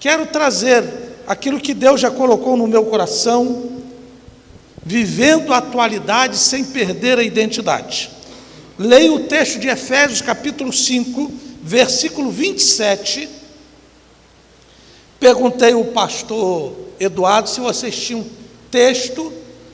quero 0.00 0.26
trazer 0.26 0.82
aquilo 1.26 1.60
que 1.60 1.74
Deus 1.74 2.00
já 2.00 2.10
colocou 2.10 2.56
no 2.56 2.66
meu 2.66 2.86
coração, 2.86 3.70
vivendo 4.82 5.52
a 5.52 5.58
atualidade 5.58 6.38
sem 6.38 6.64
perder 6.64 7.18
a 7.18 7.22
identidade. 7.22 8.10
Leio 8.78 9.16
o 9.16 9.20
texto 9.24 9.58
de 9.60 9.68
Efésios, 9.68 10.22
capítulo 10.22 10.72
5, 10.72 11.30
versículo 11.62 12.30
27. 12.30 13.28
Perguntei 15.20 15.74
ao 15.74 15.84
pastor 15.84 16.74
Eduardo 16.98 17.50
se 17.50 17.60
vocês 17.60 17.94
tinham 17.94 18.24
texto, 18.70 19.30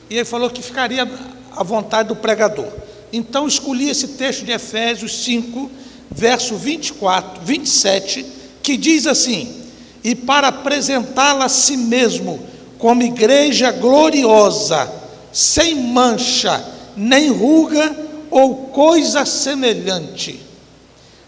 e 0.09 0.15
ele 0.15 0.25
falou 0.25 0.49
que 0.49 0.61
ficaria 0.61 1.09
à 1.55 1.63
vontade 1.63 2.09
do 2.09 2.17
pregador. 2.17 2.67
Então 3.13 3.47
escolhi 3.47 3.89
esse 3.89 4.09
texto 4.09 4.43
de 4.43 4.51
Efésios 4.51 5.23
5, 5.23 5.71
verso 6.11 6.57
24, 6.57 7.41
27, 7.45 8.25
que 8.61 8.75
diz 8.75 9.07
assim: 9.07 9.66
E 10.07 10.15
para 10.15 10.47
apresentá-la 10.47 11.43
a 11.43 11.49
si 11.49 11.75
mesmo 11.75 12.39
como 12.77 13.03
igreja 13.03 13.73
gloriosa, 13.73 14.89
sem 15.33 15.75
mancha, 15.75 16.65
nem 16.95 17.29
ruga 17.29 17.93
ou 18.31 18.67
coisa 18.67 19.25
semelhante, 19.25 20.39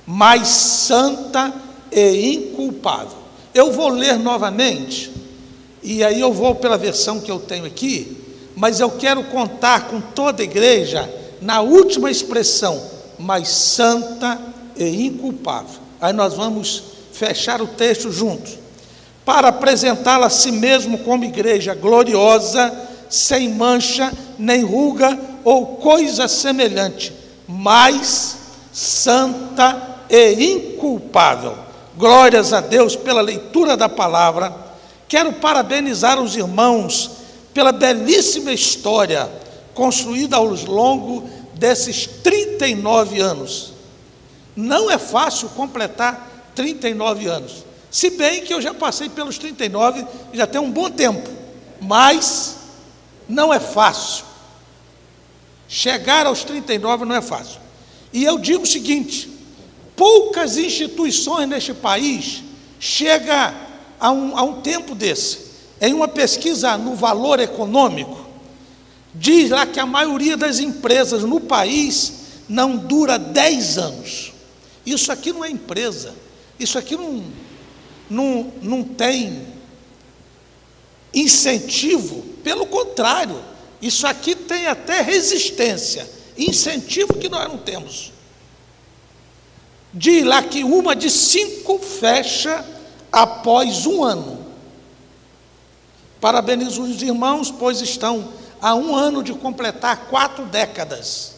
mas 0.08 0.48
santa 0.48 1.54
e 1.92 2.36
inculpável. 2.36 3.18
Eu 3.54 3.70
vou 3.74 3.90
ler 3.90 4.18
novamente, 4.18 5.12
e 5.84 6.02
aí 6.02 6.22
eu 6.22 6.32
vou 6.32 6.56
pela 6.56 6.78
versão 6.78 7.20
que 7.20 7.30
eu 7.30 7.38
tenho 7.38 7.66
aqui, 7.66 8.16
mas 8.56 8.80
eu 8.80 8.92
quero 8.92 9.26
contar 9.26 9.90
com 9.90 10.00
toda 10.00 10.42
a 10.42 10.46
igreja 10.46 11.14
na 11.42 11.60
última 11.60 12.10
expressão, 12.10 12.82
mas 13.20 13.50
santa 13.50 14.40
e 14.78 15.06
inculpável. 15.06 15.82
Aí 16.00 16.14
nós 16.14 16.34
vamos 16.34 16.82
fechar 17.12 17.62
o 17.62 17.68
texto 17.68 18.10
juntos. 18.10 18.59
Para 19.30 19.50
apresentá-la 19.50 20.26
a 20.26 20.30
si 20.32 20.52
mesmo 20.52 20.98
como 20.98 21.24
igreja 21.24 21.76
gloriosa, 21.76 22.76
sem 23.08 23.48
mancha, 23.50 24.12
nem 24.40 24.64
ruga 24.64 25.20
ou 25.44 25.76
coisa 25.76 26.28
semelhante, 26.28 27.14
mas 27.48 28.38
santa 28.74 30.00
e 30.10 30.34
inculpável. 30.34 31.56
Glórias 31.96 32.54
a 32.54 32.60
Deus 32.60 32.96
pela 32.96 33.22
leitura 33.22 33.78
da 33.78 33.88
palavra. 33.88 34.52
Quero 35.08 35.34
parabenizar 35.34 36.20
os 36.20 36.36
irmãos 36.36 37.12
pela 37.54 37.72
belíssima 37.72 38.52
história 38.52 39.30
construída 39.76 40.38
ao 40.38 40.48
longo 40.48 41.30
desses 41.54 42.08
39 42.08 43.22
anos. 43.22 43.74
Não 44.56 44.90
é 44.90 44.98
fácil 44.98 45.50
completar 45.50 46.50
39 46.56 47.28
anos. 47.28 47.69
Se 47.92 48.12
bem 48.12 48.44
que 48.44 48.54
eu 48.54 48.62
já 48.62 48.74
passei 48.74 49.10
pelos 49.10 49.38
39, 49.38 50.06
já 50.34 50.46
tem 50.46 50.62
um 50.62 50.72
bom 50.72 50.90
tempo, 50.90 51.28
mas 51.82 52.58
não 53.28 53.54
é 53.54 53.60
fácil. 53.60 54.26
Chegar 55.68 56.26
aos 56.26 56.44
39 56.44 57.06
não 57.06 57.16
é 57.16 57.22
fácil. 57.22 57.60
E 58.14 58.24
eu 58.24 58.38
digo 58.38 58.64
o 58.64 58.68
seguinte: 58.68 59.30
poucas 59.96 60.58
instituições 60.58 61.48
neste 61.48 61.74
país 61.74 62.44
chegam 62.80 63.54
a 64.00 64.12
um, 64.12 64.38
a 64.38 64.44
um 64.44 64.62
tempo 64.62 64.96
desse. 64.96 65.50
Em 65.82 65.94
uma 65.94 66.08
pesquisa 66.08 66.78
no 66.78 66.96
valor 66.96 67.40
econômico, 67.40 68.26
diz 69.14 69.50
lá 69.50 69.66
que 69.66 69.80
a 69.80 69.86
maioria 69.86 70.36
das 70.36 70.60
empresas 70.60 71.24
no 71.24 71.40
país 71.40 72.14
não 72.48 72.76
dura 72.76 73.18
10 73.18 73.78
anos. 73.78 74.34
Isso 74.86 75.12
aqui 75.12 75.32
não 75.32 75.46
é 75.46 75.50
empresa, 75.50 76.14
isso 76.60 76.78
aqui 76.78 76.96
não, 76.96 77.24
não, 78.10 78.52
não 78.62 78.84
tem 78.84 79.48
incentivo, 81.14 82.22
pelo 82.44 82.66
contrário, 82.66 83.40
isso 83.82 84.06
aqui 84.06 84.36
tem 84.36 84.68
até 84.68 85.02
resistência, 85.02 86.10
incentivo 86.38 87.14
que 87.16 87.30
nós 87.30 87.48
não 87.48 87.58
temos. 87.58 88.12
Diz 89.94 90.24
lá 90.24 90.44
que 90.44 90.64
uma 90.64 90.96
de 90.96 91.10
cinco 91.10 91.80
fecha 91.80 92.64
após 93.12 93.86
um 93.86 94.04
ano. 94.04 94.46
Parabenizo 96.22 96.84
os 96.84 97.02
irmãos, 97.02 97.50
pois 97.50 97.82
estão 97.82 98.30
há 98.62 98.76
um 98.76 98.96
ano 98.96 99.24
de 99.24 99.34
completar 99.34 100.08
quatro 100.10 100.46
décadas. 100.46 101.36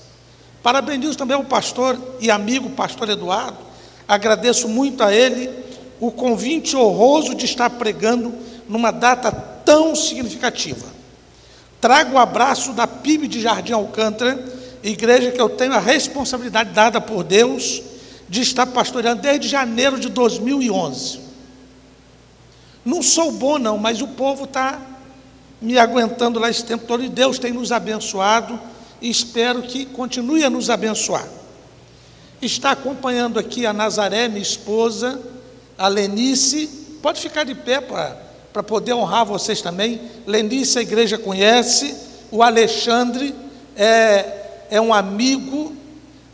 Parabenizo 0.61 1.17
também 1.17 1.37
o 1.37 1.45
pastor 1.45 1.97
e 2.19 2.29
amigo 2.29 2.69
pastor 2.71 3.09
Eduardo. 3.09 3.57
Agradeço 4.07 4.67
muito 4.67 5.03
a 5.03 5.13
ele 5.13 5.49
o 6.01 6.11
convite 6.11 6.75
honroso 6.75 7.35
de 7.35 7.45
estar 7.45 7.69
pregando 7.69 8.33
numa 8.67 8.89
data 8.89 9.31
tão 9.31 9.95
significativa. 9.95 10.87
Trago 11.79 12.15
o 12.15 12.17
abraço 12.17 12.73
da 12.73 12.87
PIB 12.87 13.27
de 13.27 13.39
Jardim 13.39 13.73
Alcântara, 13.73 14.43
igreja 14.83 15.31
que 15.31 15.39
eu 15.39 15.47
tenho 15.47 15.73
a 15.73 15.79
responsabilidade 15.79 16.71
dada 16.71 16.99
por 16.99 17.23
Deus 17.23 17.83
de 18.27 18.41
estar 18.41 18.65
pastoreando 18.65 19.21
desde 19.21 19.47
janeiro 19.47 19.99
de 19.99 20.09
2011. 20.09 21.19
Não 22.83 23.03
sou 23.03 23.31
bom, 23.31 23.59
não, 23.59 23.77
mas 23.77 24.01
o 24.01 24.07
povo 24.07 24.45
está 24.45 24.81
me 25.61 25.77
aguentando 25.77 26.39
lá 26.39 26.49
esse 26.49 26.65
tempo 26.65 26.87
todo 26.87 27.03
e 27.03 27.09
Deus 27.09 27.37
tem 27.37 27.53
nos 27.53 27.71
abençoado 27.71 28.59
e 28.99 29.07
espero 29.07 29.61
que 29.61 29.85
continue 29.85 30.43
a 30.43 30.49
nos 30.49 30.71
abençoar. 30.71 31.27
Está 32.41 32.71
acompanhando 32.71 33.37
aqui 33.37 33.67
a 33.67 33.73
Nazaré, 33.73 34.27
minha 34.27 34.41
esposa, 34.41 35.21
a 35.81 35.87
Lenice, 35.87 36.67
pode 37.01 37.19
ficar 37.19 37.43
de 37.43 37.55
pé 37.55 37.81
para 37.81 38.61
poder 38.61 38.93
honrar 38.93 39.25
vocês 39.25 39.61
também. 39.61 39.99
Lenice, 40.27 40.77
a 40.77 40.81
igreja 40.83 41.17
conhece, 41.17 41.95
o 42.29 42.43
Alexandre 42.43 43.33
é, 43.75 44.67
é 44.69 44.79
um 44.79 44.93
amigo, 44.93 45.75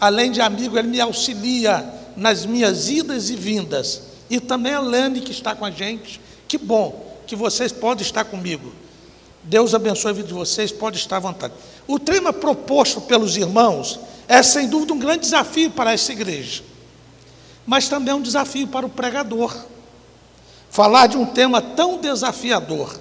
além 0.02 0.32
de 0.32 0.42
amigo, 0.42 0.78
ele 0.78 0.90
me 0.90 1.00
auxilia 1.00 1.94
nas 2.18 2.46
minhas 2.46 2.90
idas 2.90 3.30
e 3.30 3.38
vindas. 3.38 4.02
E 4.30 4.42
também 4.42 4.74
a 4.74 4.82
Lane, 4.82 5.22
que 5.22 5.32
está 5.32 5.56
com 5.56 5.64
a 5.64 5.72
gente. 5.72 6.20
Que 6.46 6.58
bom 6.58 7.18
que 7.26 7.36
vocês 7.36 7.72
podem 7.72 8.06
estar 8.06 8.26
comigo. 8.26 8.74
Deus 9.44 9.74
abençoe 9.74 10.12
a 10.12 10.14
vida 10.14 10.28
de 10.28 10.34
vocês, 10.34 10.74
pode 10.74 10.98
estar 10.98 11.18
à 11.18 11.20
vontade. 11.22 11.54
O 11.88 11.98
tema 11.98 12.34
proposto 12.34 13.00
pelos 13.00 13.38
irmãos 13.38 13.98
é, 14.28 14.44
sem 14.44 14.68
dúvida, 14.68 14.94
um 14.94 15.00
grande 15.00 15.22
desafio 15.22 15.72
para 15.72 15.94
essa 15.94 16.12
igreja, 16.12 16.64
mas 17.68 17.90
também 17.90 18.14
um 18.14 18.22
desafio 18.22 18.66
para 18.66 18.86
o 18.86 18.90
pregador. 18.90 19.54
Falar 20.70 21.08
de 21.08 21.18
um 21.18 21.26
tema 21.26 21.62
tão 21.62 22.00
desafiador. 22.00 22.98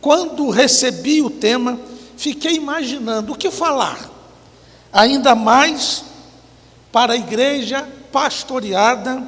Quando 0.00 0.48
recebi 0.48 1.20
o 1.20 1.28
tema, 1.28 1.78
fiquei 2.16 2.54
imaginando 2.56 3.32
o 3.32 3.36
que 3.36 3.50
falar, 3.50 4.10
ainda 4.90 5.34
mais 5.34 6.04
para 6.90 7.12
a 7.12 7.16
igreja 7.16 7.86
pastoreada 8.10 9.22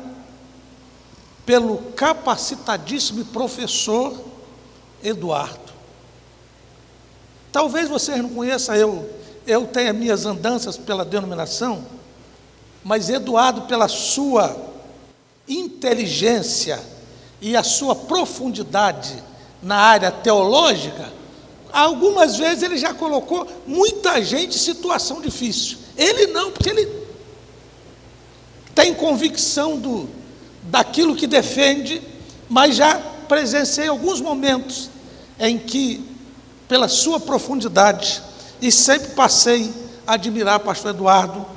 pelo 1.44 1.78
capacitadíssimo 1.92 3.24
professor 3.26 4.18
Eduardo. 5.02 5.66
Talvez 7.52 7.88
vocês 7.88 8.18
não 8.18 8.30
conheçam 8.30 8.74
eu, 8.74 9.10
eu 9.46 9.66
tenho 9.66 9.94
minhas 9.94 10.26
andanças 10.26 10.76
pela 10.76 11.04
denominação, 11.04 11.84
mas 12.86 13.10
Eduardo, 13.10 13.62
pela 13.62 13.88
sua 13.88 14.56
inteligência 15.48 16.80
e 17.40 17.56
a 17.56 17.64
sua 17.64 17.96
profundidade 17.96 19.12
na 19.60 19.74
área 19.74 20.12
teológica, 20.12 21.12
algumas 21.72 22.36
vezes 22.36 22.62
ele 22.62 22.76
já 22.76 22.94
colocou 22.94 23.44
muita 23.66 24.22
gente 24.22 24.54
em 24.54 24.60
situação 24.60 25.20
difícil. 25.20 25.78
Ele 25.96 26.28
não, 26.28 26.52
porque 26.52 26.70
ele 26.70 26.88
tem 28.72 28.94
convicção 28.94 29.76
do, 29.76 30.08
daquilo 30.62 31.16
que 31.16 31.26
defende, 31.26 32.00
mas 32.48 32.76
já 32.76 33.00
presenciei 33.26 33.88
alguns 33.88 34.20
momentos 34.20 34.90
em 35.40 35.58
que 35.58 36.08
pela 36.68 36.86
sua 36.86 37.18
profundidade 37.18 38.22
e 38.62 38.70
sempre 38.70 39.08
passei 39.08 39.74
a 40.06 40.12
admirar 40.12 40.60
pastor 40.60 40.92
Eduardo. 40.92 41.55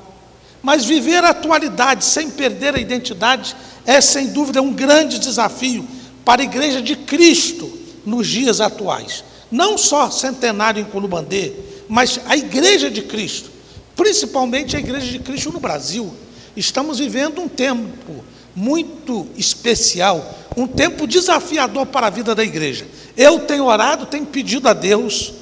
Mas 0.62 0.86
viver 0.86 1.24
a 1.24 1.30
atualidade 1.30 2.04
sem 2.04 2.30
perder 2.30 2.76
a 2.76 2.80
identidade 2.80 3.56
é 3.86 4.02
sem 4.02 4.28
dúvida 4.28 4.62
um 4.62 4.74
grande 4.74 5.20
desafio 5.20 5.88
para 6.26 6.42
a 6.42 6.46
igreja 6.46 6.82
de 6.82 6.96
Cristo 6.96 7.72
nos 8.06 8.28
dias 8.28 8.60
atuais. 8.62 9.24
Não 9.52 9.78
só 9.78 10.12
centenário 10.12 10.82
em 10.82 10.86
Colubandê, 10.86 11.54
mas 11.88 12.20
a 12.28 12.38
igreja 12.38 12.90
de 12.92 13.02
Cristo, 13.02 13.50
principalmente 13.96 14.76
a 14.76 14.80
igreja 14.80 15.12
de 15.12 15.20
Cristo 15.20 15.52
no 15.52 15.60
Brasil. 15.60 16.14
Estamos 16.56 17.00
vivendo 17.00 17.42
um 17.42 17.48
tempo 17.48 18.24
muito 18.56 19.28
especial, 19.38 20.38
um 20.56 20.68
tempo 20.68 21.08
desafiador 21.08 21.86
para 21.86 22.08
a 22.08 22.10
vida 22.10 22.36
da 22.36 22.44
igreja. 22.44 22.86
Eu 23.16 23.40
tenho 23.40 23.66
orado, 23.66 24.06
tenho 24.06 24.26
pedido 24.26 24.68
a 24.68 24.74
Deus, 24.74 25.34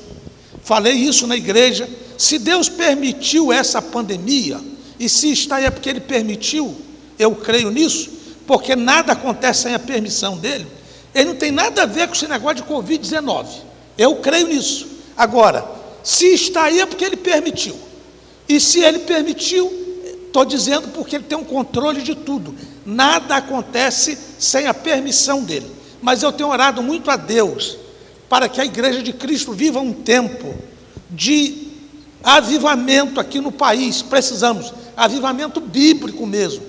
falei 0.64 0.94
isso 0.94 1.28
na 1.28 1.36
igreja. 1.36 1.90
Se 2.18 2.40
Deus 2.40 2.70
permitiu 2.70 3.52
essa 3.52 3.82
pandemia, 3.82 4.60
e 5.00 5.08
se 5.08 5.32
está 5.32 5.58
aí 5.58 5.66
é 5.66 5.70
porque 5.70 5.90
Ele 5.90 6.00
permitiu, 6.00 6.76
eu 7.18 7.36
creio 7.36 7.70
nisso, 7.70 8.10
porque 8.46 8.76
nada 8.76 9.14
acontece 9.14 9.64
sem 9.64 9.74
a 9.74 9.80
permissão 9.80 10.38
dEle. 10.38 10.68
Ele 11.14 11.26
não 11.30 11.36
tem 11.36 11.52
nada 11.52 11.84
a 11.84 11.86
ver 11.86 12.08
com 12.08 12.14
esse 12.14 12.28
negócio 12.28 12.58
de 12.58 12.64
Covid-19. 12.64 13.48
Eu 13.98 14.16
creio 14.18 14.48
nisso. 14.48 14.88
Agora, 15.16 15.66
se 16.04 16.28
está 16.34 16.64
aí 16.64 16.80
é 16.80 16.86
porque 16.86 17.04
ele 17.04 17.18
permitiu. 17.18 17.76
E 18.48 18.60
se 18.60 18.80
ele 18.80 19.00
permitiu, 19.00 19.72
estou 20.28 20.46
dizendo 20.46 20.90
porque 20.90 21.16
ele 21.16 21.26
tem 21.26 21.38
um 21.38 21.44
controle 21.44 22.02
de 22.02 22.16
tudo. 22.16 22.56
Nada 22.86 23.36
acontece 23.36 24.18
sem 24.38 24.68
a 24.68 24.74
permissão 24.74 25.44
dele. 25.44 25.70
Mas 26.02 26.24
eu 26.24 26.32
tenho 26.32 26.50
orado 26.50 26.82
muito 26.82 27.10
a 27.10 27.16
Deus 27.16 27.78
para 28.30 28.48
que 28.48 28.62
a 28.62 28.66
igreja 28.66 29.02
de 29.02 29.12
Cristo 29.12 29.52
viva 29.54 29.80
um 29.80 29.92
tempo 29.92 30.54
de 31.10 31.67
avivamento 32.28 33.22
aqui 33.22 33.40
no 33.40 33.54
país. 33.54 34.02
Precisamos, 34.02 34.74
avivamento 34.98 35.62
bíblico 35.62 36.28
mesmo. 36.28 36.66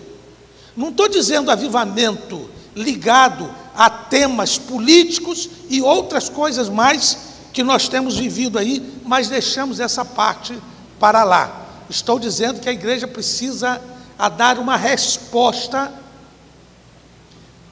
Não 0.76 0.90
estou 0.90 1.08
dizendo 1.08 1.50
avivamento 1.50 2.48
ligado 2.76 3.52
a 3.74 3.90
temas 3.90 4.56
políticos 4.56 5.50
e 5.68 5.82
outras 5.82 6.28
coisas 6.28 6.68
mais 6.68 7.18
que 7.52 7.64
nós 7.64 7.88
temos 7.88 8.16
vivido 8.16 8.56
aí, 8.56 9.00
mas 9.04 9.28
deixamos 9.28 9.80
essa 9.80 10.04
parte 10.04 10.56
para 11.00 11.24
lá. 11.24 11.66
Estou 11.90 12.20
dizendo 12.20 12.60
que 12.60 12.68
a 12.68 12.72
igreja 12.72 13.08
precisa 13.08 13.82
a 14.16 14.28
dar 14.28 14.60
uma 14.60 14.76
resposta 14.76 15.92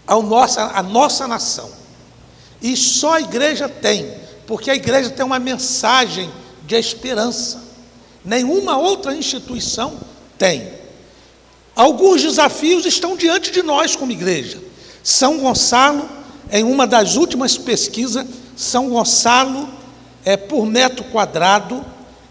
ao 0.05 0.25
nossa, 0.25 0.65
à 0.75 0.83
nossa 0.83 1.29
nação. 1.29 1.71
E 2.61 2.77
só 2.77 3.15
a 3.15 3.21
igreja 3.21 3.69
tem, 3.69 4.13
porque 4.45 4.73
a 4.73 4.75
igreja 4.75 5.11
tem 5.11 5.25
uma 5.25 5.39
mensagem 5.39 6.29
de 6.65 6.75
esperança. 6.75 7.66
Nenhuma 8.27 8.77
outra 8.77 9.15
instituição 9.15 9.99
tem. 10.37 10.69
Alguns 11.77 12.23
desafios 12.23 12.85
estão 12.85 13.17
diante 13.17 13.53
de 13.53 13.63
nós 13.63 13.95
como 13.95 14.11
igreja. 14.11 14.59
São 15.03 15.39
Gonçalo, 15.39 16.09
em 16.51 16.65
uma 16.65 16.87
das 16.87 17.15
últimas 17.17 17.57
pesquisas, 17.57 18.27
São 18.57 18.89
Gonçalo 18.89 19.69
é 20.25 20.37
por 20.37 20.67
metro 20.67 21.05
quadrado 21.05 21.85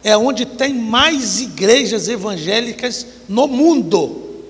é 0.03 0.15
onde 0.15 0.45
tem 0.45 0.71
mais 0.71 1.41
igrejas 1.41 2.07
evangélicas 2.07 3.07
no 3.27 3.47
mundo. 3.47 4.43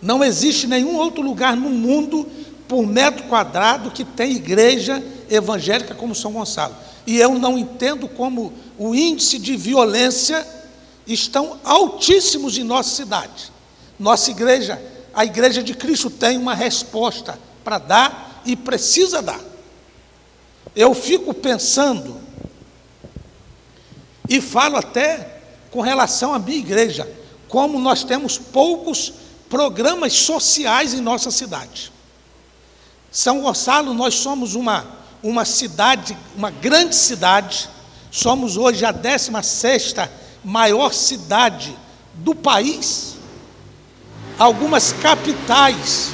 Não 0.00 0.24
existe 0.24 0.66
nenhum 0.66 0.96
outro 0.96 1.20
lugar 1.20 1.54
no 1.54 1.68
mundo 1.68 2.26
por 2.66 2.86
metro 2.86 3.24
quadrado 3.24 3.90
que 3.90 4.02
tem 4.02 4.32
igreja 4.32 5.04
evangélica 5.28 5.94
como 5.94 6.14
São 6.14 6.32
Gonçalo. 6.32 6.74
E 7.06 7.18
eu 7.18 7.38
não 7.38 7.58
entendo 7.58 8.08
como 8.08 8.50
o 8.78 8.94
índice 8.94 9.38
de 9.38 9.58
violência 9.58 10.46
estão 11.08 11.58
altíssimos 11.64 12.58
em 12.58 12.64
nossa 12.64 12.94
cidade. 12.94 13.50
Nossa 13.98 14.30
igreja, 14.30 14.80
a 15.14 15.24
igreja 15.24 15.62
de 15.62 15.74
Cristo 15.74 16.10
tem 16.10 16.36
uma 16.36 16.54
resposta 16.54 17.38
para 17.64 17.78
dar 17.78 18.42
e 18.44 18.54
precisa 18.54 19.22
dar. 19.22 19.40
Eu 20.76 20.94
fico 20.94 21.32
pensando 21.32 22.20
e 24.28 24.40
falo 24.40 24.76
até 24.76 25.40
com 25.70 25.80
relação 25.80 26.34
à 26.34 26.38
minha 26.38 26.58
igreja, 26.58 27.10
como 27.48 27.78
nós 27.78 28.04
temos 28.04 28.38
poucos 28.38 29.12
programas 29.48 30.12
sociais 30.12 30.92
em 30.92 31.00
nossa 31.00 31.30
cidade. 31.30 31.90
São 33.10 33.40
Gonçalo, 33.40 33.94
nós 33.94 34.14
somos 34.14 34.54
uma, 34.54 34.86
uma 35.22 35.44
cidade, 35.44 36.16
uma 36.36 36.50
grande 36.50 36.94
cidade, 36.94 37.68
somos 38.10 38.56
hoje 38.56 38.84
a 38.84 38.92
16 38.92 39.94
maior 40.44 40.92
cidade 40.92 41.76
do 42.14 42.34
país. 42.34 43.16
Algumas 44.38 44.92
capitais 44.92 46.10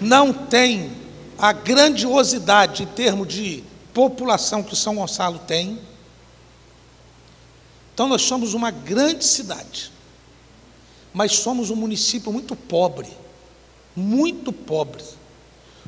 não 0.00 0.32
têm 0.32 0.92
a 1.38 1.52
grandiosidade 1.52 2.84
em 2.84 2.86
termos 2.86 3.28
de 3.28 3.64
população 3.92 4.62
que 4.62 4.76
São 4.76 4.96
Gonçalo 4.96 5.38
tem. 5.40 5.78
Então 7.92 8.08
nós 8.08 8.22
somos 8.22 8.54
uma 8.54 8.70
grande 8.70 9.24
cidade, 9.24 9.92
mas 11.12 11.32
somos 11.32 11.70
um 11.70 11.76
município 11.76 12.32
muito 12.32 12.56
pobre, 12.56 13.08
muito 13.94 14.52
pobre 14.52 15.04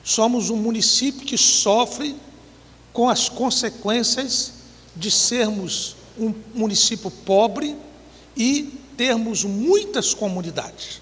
somos 0.06 0.50
um 0.50 0.56
município 0.56 1.26
que 1.26 1.36
sofre 1.36 2.14
com 2.92 3.08
as 3.08 3.28
consequências 3.28 4.52
de 4.94 5.10
sermos 5.10 5.95
um 6.18 6.34
município 6.54 7.10
pobre 7.10 7.76
e 8.36 8.78
termos 8.96 9.44
muitas 9.44 10.14
comunidades. 10.14 11.00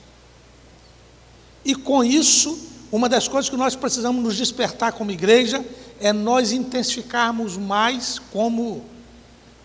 E 1.64 1.74
com 1.74 2.04
isso, 2.04 2.58
uma 2.92 3.08
das 3.08 3.26
coisas 3.26 3.48
que 3.48 3.56
nós 3.56 3.74
precisamos 3.74 4.22
nos 4.22 4.36
despertar 4.36 4.92
como 4.92 5.10
igreja 5.10 5.64
é 6.00 6.12
nós 6.12 6.52
intensificarmos 6.52 7.56
mais 7.56 8.20
como 8.32 8.84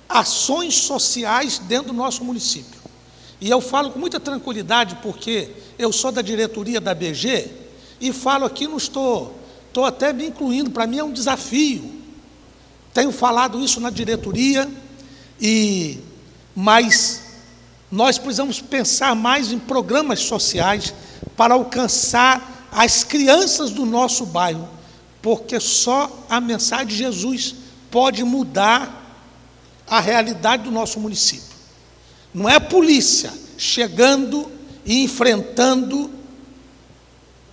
ações 0.07 0.75
sociais 0.75 1.60
dentro 1.60 1.88
do 1.88 1.94
nosso 1.94 2.24
município. 2.24 2.80
E 3.42 3.50
eu 3.50 3.62
falo 3.62 3.92
com 3.92 4.00
muita 4.00 4.19
tranquilidade 4.19 4.98
porque 5.02 5.52
eu 5.78 5.94
sou 5.94 6.12
da 6.12 6.22
diretoria 6.22 6.81
da 6.81 6.94
BG 6.94 7.50
e 8.02 8.12
falo 8.12 8.45
aqui, 8.45 8.68
não 8.68 8.78
estou, 8.78 9.38
estou 9.68 9.86
até 9.86 10.12
me 10.12 10.28
incluindo, 10.28 10.72
para 10.72 10.88
mim 10.88 10.98
é 10.98 11.04
um 11.04 11.12
desafio. 11.12 12.00
Tenho 12.94 13.12
falado 13.12 13.63
isso 13.63 13.80
na 13.80 13.90
diretoria, 13.90 14.69
e 15.39 16.00
mas 16.56 17.21
nós 17.91 18.18
precisamos 18.18 18.62
pensar 18.62 19.15
mais 19.15 19.51
em 19.51 19.59
programas 19.59 20.19
sociais 20.19 20.94
para 21.36 21.53
alcançar 21.53 22.68
as 22.71 23.03
crianças 23.03 23.71
do 23.71 23.86
nosso 23.86 24.25
bairro, 24.25 24.68
porque 25.21 25.59
só 25.59 26.25
a 26.30 26.39
mensagem 26.39 26.88
de 26.88 26.97
Jesus 26.97 27.56
pode 27.89 28.24
mudar 28.24 28.95
a 29.88 30.00
realidade 30.00 30.63
do 30.63 30.71
nosso 30.71 31.00
município. 31.00 31.57
Não 32.33 32.47
é 32.47 32.56
a 32.56 32.62
polícia 32.62 33.33
chegando 33.57 34.51
e 34.85 35.03
enfrentando 35.03 36.12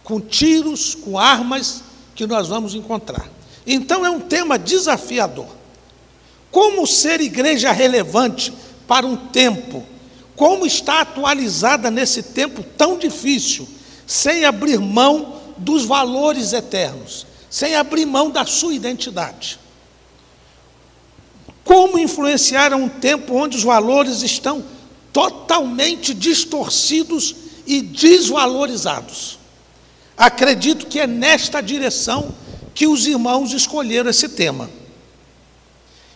com 0.04 0.20
tiros, 0.20 0.94
com 0.94 1.18
armas 1.18 1.82
que 2.14 2.26
nós 2.26 2.48
vamos 2.48 2.74
encontrar. 2.74 3.28
Então 3.66 4.04
é 4.04 4.10
um 4.10 4.20
tema 4.20 4.58
desafiador. 4.58 5.55
Como 6.56 6.86
ser 6.86 7.20
igreja 7.20 7.70
relevante 7.70 8.50
para 8.88 9.06
um 9.06 9.14
tempo? 9.14 9.84
Como 10.34 10.64
está 10.64 11.02
atualizada 11.02 11.90
nesse 11.90 12.22
tempo 12.22 12.64
tão 12.78 12.96
difícil, 12.96 13.68
sem 14.06 14.46
abrir 14.46 14.80
mão 14.80 15.38
dos 15.58 15.84
valores 15.84 16.54
eternos, 16.54 17.26
sem 17.50 17.74
abrir 17.76 18.06
mão 18.06 18.30
da 18.30 18.46
sua 18.46 18.72
identidade? 18.72 19.58
Como 21.62 21.98
influenciar 21.98 22.72
um 22.72 22.88
tempo 22.88 23.34
onde 23.34 23.58
os 23.58 23.62
valores 23.62 24.22
estão 24.22 24.64
totalmente 25.12 26.14
distorcidos 26.14 27.36
e 27.66 27.82
desvalorizados? 27.82 29.38
Acredito 30.16 30.86
que 30.86 31.00
é 31.00 31.06
nesta 31.06 31.60
direção 31.60 32.34
que 32.74 32.86
os 32.86 33.06
irmãos 33.06 33.52
escolheram 33.52 34.08
esse 34.08 34.30
tema. 34.30 34.70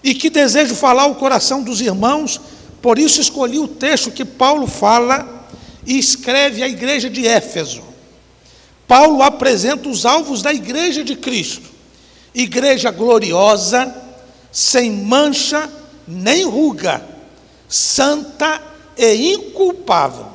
E 0.03 0.15
que 0.15 0.31
desejo 0.31 0.75
falar 0.75 1.07
o 1.07 1.15
coração 1.15 1.63
dos 1.63 1.81
irmãos, 1.81 2.41
por 2.81 2.99
isso 2.99 3.21
escolhi 3.21 3.59
o 3.59 3.69
texto 3.69 4.11
que 4.11 4.25
Paulo 4.25 4.67
fala 4.67 5.47
e 5.87 5.99
escreve 5.99 6.63
à 6.63 6.69
igreja 6.69 7.11
de 7.11 7.27
Éfeso. 7.27 7.83
Paulo 8.87 9.23
apresenta 9.23 9.89
os 9.89 10.05
alvos 10.05 10.43
da 10.43 10.53
igreja 10.53 11.05
de 11.05 11.15
Cristo, 11.15 11.69
igreja 12.35 12.91
gloriosa, 12.91 13.95
sem 14.51 14.91
mancha 14.91 15.71
nem 16.07 16.45
ruga, 16.45 17.05
santa 17.69 18.61
e 18.97 19.33
inculpável. 19.33 20.27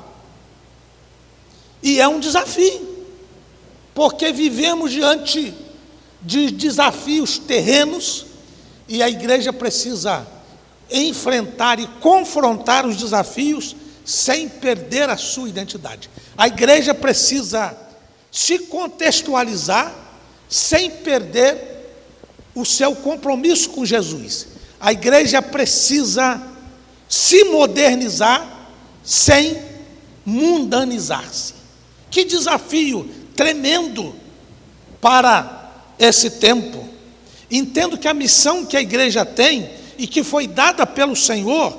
E 1.83 1.99
é 1.99 2.07
um 2.07 2.19
desafio 2.19 2.95
porque 3.93 4.31
vivemos 4.31 4.91
diante 4.91 5.53
de 6.21 6.51
desafios 6.51 7.37
terrenos 7.37 8.24
e 8.87 9.01
a 9.01 9.09
igreja 9.09 9.51
precisa 9.51 10.25
enfrentar 10.89 11.79
e 11.79 11.87
confrontar 11.99 12.85
os 12.85 12.97
desafios 12.97 13.75
sem 14.05 14.47
perder 14.47 15.09
a 15.09 15.17
sua 15.17 15.49
identidade. 15.49 16.09
A 16.37 16.47
igreja 16.47 16.93
precisa 16.93 17.75
se 18.31 18.59
contextualizar 18.59 19.93
sem 20.47 20.91
perder 20.91 21.75
o 22.53 22.63
seu 22.63 22.95
compromisso 22.95 23.71
com 23.71 23.83
Jesus. 23.83 24.47
A 24.79 24.91
igreja 24.91 25.41
precisa 25.41 26.41
se 27.09 27.45
modernizar 27.45 28.67
sem 29.03 29.59
mundanizar-se. 30.25 31.53
Que 32.11 32.23
desafio 32.23 33.09
tremendo 33.35 34.15
para 35.01 35.71
esse 35.99 36.29
tempo. 36.31 36.84
Entendo 37.49 37.97
que 37.97 38.07
a 38.07 38.13
missão 38.13 38.65
que 38.65 38.75
a 38.75 38.81
igreja 38.81 39.23
tem 39.23 39.69
e 39.97 40.07
que 40.07 40.23
foi 40.23 40.47
dada 40.47 40.85
pelo 40.85 41.15
Senhor, 41.15 41.77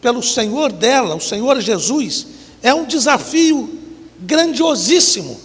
pelo 0.00 0.22
Senhor 0.22 0.70
dela, 0.72 1.14
o 1.14 1.20
Senhor 1.20 1.60
Jesus, 1.60 2.26
é 2.62 2.72
um 2.74 2.84
desafio 2.84 3.78
grandiosíssimo. 4.18 5.40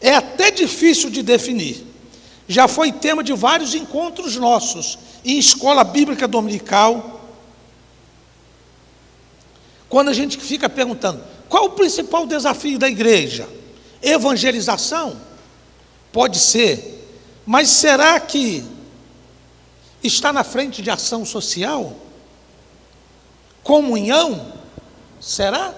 É 0.00 0.14
até 0.14 0.50
difícil 0.50 1.10
de 1.10 1.22
definir. 1.22 1.86
já 2.48 2.66
foi 2.66 2.90
tema 2.90 3.22
de 3.22 3.32
vários 3.32 3.76
encontros 3.76 4.34
nossos, 4.34 4.98
em 5.24 5.38
escola 5.38 5.84
bíblica 5.84 6.26
dominical. 6.26 7.30
Quando 9.88 10.08
a 10.08 10.12
gente 10.12 10.36
fica 10.36 10.68
perguntando, 10.68 11.22
qual 11.48 11.66
o 11.66 11.70
principal 11.70 12.26
desafio 12.26 12.76
da 12.76 12.88
igreja? 12.88 13.48
Evangelização? 14.02 15.16
Pode 16.12 16.38
ser, 16.38 16.99
mas 17.50 17.68
será 17.68 18.20
que 18.20 18.64
está 20.04 20.32
na 20.32 20.44
frente 20.44 20.80
de 20.82 20.88
ação 20.88 21.24
social? 21.24 21.96
Comunhão? 23.64 24.52
Será? 25.20 25.74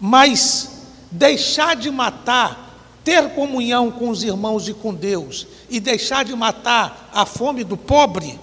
Mas 0.00 0.68
deixar 1.12 1.76
de 1.76 1.92
matar, 1.92 2.76
ter 3.04 3.36
comunhão 3.36 3.92
com 3.92 4.08
os 4.08 4.24
irmãos 4.24 4.66
e 4.66 4.74
com 4.74 4.92
Deus 4.92 5.46
e 5.70 5.78
deixar 5.78 6.24
de 6.24 6.34
matar 6.34 7.08
a 7.14 7.24
fome 7.24 7.62
do 7.62 7.76
pobre? 7.76 8.36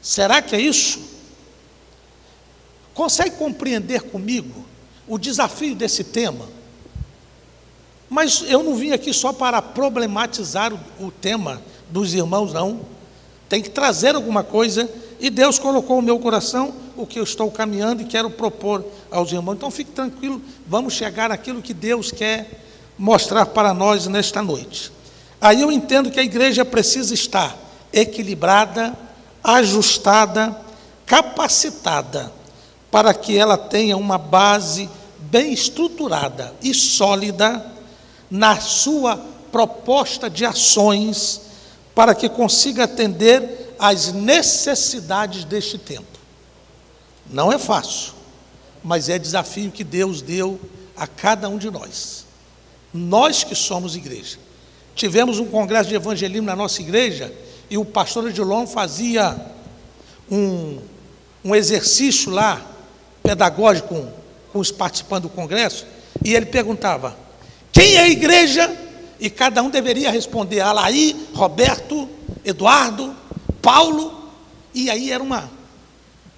Será 0.00 0.40
que 0.40 0.56
é 0.56 0.60
isso? 0.62 0.98
Consegue 2.94 3.36
compreender 3.36 4.04
comigo 4.04 4.64
o 5.06 5.18
desafio 5.18 5.74
desse 5.74 6.02
tema? 6.02 6.55
Mas 8.08 8.44
eu 8.46 8.62
não 8.62 8.74
vim 8.74 8.92
aqui 8.92 9.12
só 9.12 9.32
para 9.32 9.60
problematizar 9.60 10.72
o, 11.00 11.10
tema 11.10 11.60
dos 11.90 12.14
irmãos, 12.14 12.52
não. 12.52 12.80
Tem 13.48 13.60
que 13.60 13.70
trazer 13.70 14.14
alguma 14.14 14.42
coisa 14.42 14.88
e 15.20 15.30
Deus 15.30 15.58
colocou 15.58 15.96
no 15.96 16.02
meu 16.02 16.18
coração 16.18 16.74
o 16.96 17.06
que 17.06 17.18
eu 17.18 17.24
estou 17.24 17.50
caminhando 17.50 18.02
e 18.02 18.06
quero 18.06 18.30
propor 18.30 18.84
aos 19.10 19.32
irmãos. 19.32 19.54
Então 19.54 19.70
fique 19.70 19.90
tranquilo, 19.90 20.40
vamos 20.66 20.94
chegar 20.94 21.28
naquilo 21.28 21.62
que 21.62 21.74
Deus 21.74 22.10
quer 22.10 22.62
mostrar 22.96 23.46
para 23.46 23.74
nós 23.74 24.06
nesta 24.06 24.42
noite. 24.42 24.92
Aí 25.40 25.60
eu 25.60 25.70
entendo 25.70 26.10
que 26.10 26.20
a 26.20 26.24
igreja 26.24 26.64
precisa 26.64 27.12
estar 27.12 27.56
equilibrada, 27.92 28.96
ajustada, 29.42 30.56
capacitada, 31.04 32.32
para 32.90 33.12
que 33.12 33.36
ela 33.36 33.58
tenha 33.58 33.96
uma 33.96 34.18
base 34.18 34.88
bem 35.18 35.52
estruturada 35.52 36.54
e 36.62 36.72
sólida 36.72 37.75
na 38.30 38.60
sua 38.60 39.16
proposta 39.52 40.28
de 40.28 40.44
ações, 40.44 41.40
para 41.94 42.14
que 42.14 42.28
consiga 42.28 42.84
atender 42.84 43.74
às 43.78 44.12
necessidades 44.12 45.44
deste 45.44 45.78
tempo. 45.78 46.18
Não 47.30 47.52
é 47.52 47.58
fácil, 47.58 48.12
mas 48.82 49.08
é 49.08 49.18
desafio 49.18 49.70
que 49.70 49.82
Deus 49.82 50.20
deu 50.22 50.60
a 50.96 51.06
cada 51.06 51.48
um 51.48 51.58
de 51.58 51.70
nós. 51.70 52.26
Nós 52.92 53.44
que 53.44 53.54
somos 53.54 53.96
igreja. 53.96 54.38
Tivemos 54.94 55.38
um 55.38 55.46
congresso 55.46 55.88
de 55.88 55.94
evangelismo 55.94 56.46
na 56.46 56.56
nossa 56.56 56.80
igreja 56.80 57.32
e 57.68 57.76
o 57.76 57.84
pastor 57.84 58.28
Edilon 58.28 58.66
fazia 58.66 59.36
um, 60.30 60.78
um 61.44 61.54
exercício 61.54 62.30
lá, 62.30 62.64
pedagógico, 63.22 63.88
com, 63.88 64.12
com 64.52 64.58
os 64.58 64.70
participantes 64.70 65.28
do 65.28 65.34
congresso, 65.34 65.86
e 66.24 66.34
ele 66.34 66.46
perguntava: 66.46 67.16
quem 67.76 67.96
é 67.96 68.00
a 68.00 68.08
igreja? 68.08 68.74
E 69.20 69.28
cada 69.28 69.62
um 69.62 69.68
deveria 69.68 70.10
responder: 70.10 70.60
Alaí, 70.60 71.28
Roberto, 71.34 72.08
Eduardo, 72.42 73.14
Paulo. 73.60 74.30
E 74.72 74.88
aí 74.88 75.12
era 75.12 75.22
uma, 75.22 75.50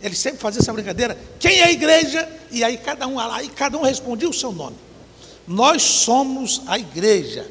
ele 0.03 0.17
sempre 0.17 0.41
fazia 0.41 0.61
essa 0.61 0.73
brincadeira. 0.73 1.17
Quem 1.39 1.61
é 1.61 1.67
a 1.67 1.71
igreja? 1.71 2.29
E 2.51 2.65
aí 2.65 2.77
cada 2.77 3.07
um 3.07 3.19
e 3.41 3.49
cada 3.51 3.79
um 3.79 3.83
respondia 3.83 4.29
o 4.29 4.33
seu 4.33 4.51
nome. 4.51 4.75
Nós 5.47 5.81
somos 5.81 6.63
a 6.67 6.77
igreja. 6.77 7.49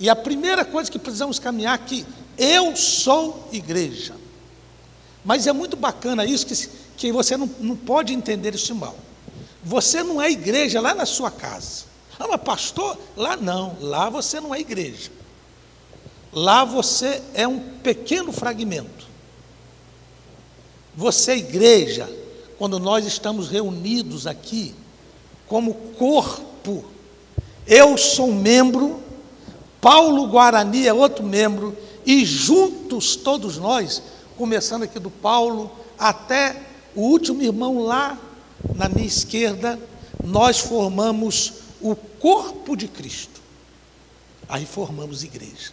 E 0.00 0.10
a 0.10 0.16
primeira 0.16 0.64
coisa 0.64 0.90
que 0.90 0.98
precisamos 0.98 1.38
caminhar 1.38 1.74
aqui, 1.74 2.04
eu 2.36 2.74
sou 2.74 3.48
igreja. 3.52 4.16
Mas 5.24 5.46
é 5.46 5.52
muito 5.52 5.76
bacana 5.76 6.24
isso, 6.24 6.44
que, 6.44 6.68
que 6.96 7.12
você 7.12 7.36
não, 7.36 7.48
não 7.60 7.76
pode 7.76 8.12
entender 8.12 8.52
isso 8.56 8.74
mal. 8.74 8.96
Você 9.62 10.02
não 10.02 10.20
é 10.20 10.28
igreja 10.28 10.80
lá 10.80 10.92
na 10.92 11.06
sua 11.06 11.30
casa. 11.30 11.86
Ah, 12.18 12.26
mas 12.28 12.40
pastor, 12.42 12.98
lá 13.16 13.36
não, 13.36 13.76
lá 13.80 14.10
você 14.10 14.40
não 14.40 14.54
é 14.54 14.60
igreja. 14.60 15.10
Lá 16.32 16.64
você 16.64 17.22
é 17.34 17.46
um 17.46 17.58
pequeno 17.58 18.32
fragmento. 18.32 19.06
Você, 20.96 21.36
igreja, 21.36 22.10
quando 22.58 22.78
nós 22.78 23.06
estamos 23.06 23.48
reunidos 23.48 24.26
aqui, 24.26 24.74
como 25.46 25.74
corpo, 25.96 26.84
eu 27.66 27.96
sou 27.96 28.30
um 28.30 28.34
membro, 28.34 29.00
Paulo 29.80 30.26
Guarani 30.26 30.86
é 30.86 30.92
outro 30.92 31.24
membro, 31.24 31.76
e 32.04 32.24
juntos 32.24 33.14
todos 33.14 33.58
nós, 33.58 34.02
começando 34.36 34.82
aqui 34.82 34.98
do 34.98 35.10
Paulo 35.10 35.70
até 35.98 36.62
o 36.96 37.02
último 37.02 37.42
irmão 37.42 37.84
lá 37.84 38.18
na 38.74 38.88
minha 38.88 39.06
esquerda, 39.06 39.78
nós 40.24 40.58
formamos 40.58 41.54
o 41.80 41.94
corpo 41.94 42.76
de 42.76 42.88
Cristo. 42.88 43.40
Aí 44.48 44.64
formamos 44.64 45.22
igreja. 45.22 45.72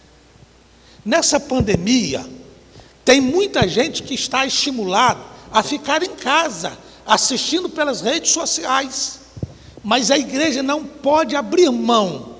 Nessa 1.04 1.38
pandemia, 1.38 2.26
tem 3.04 3.20
muita 3.20 3.68
gente 3.68 4.02
que 4.02 4.14
está 4.14 4.44
estimulado 4.44 5.22
a 5.52 5.62
ficar 5.62 6.02
em 6.02 6.14
casa, 6.16 6.76
assistindo 7.06 7.68
pelas 7.68 8.00
redes 8.00 8.32
sociais. 8.32 9.20
Mas 9.82 10.10
a 10.10 10.18
igreja 10.18 10.62
não 10.62 10.84
pode 10.84 11.36
abrir 11.36 11.70
mão 11.70 12.36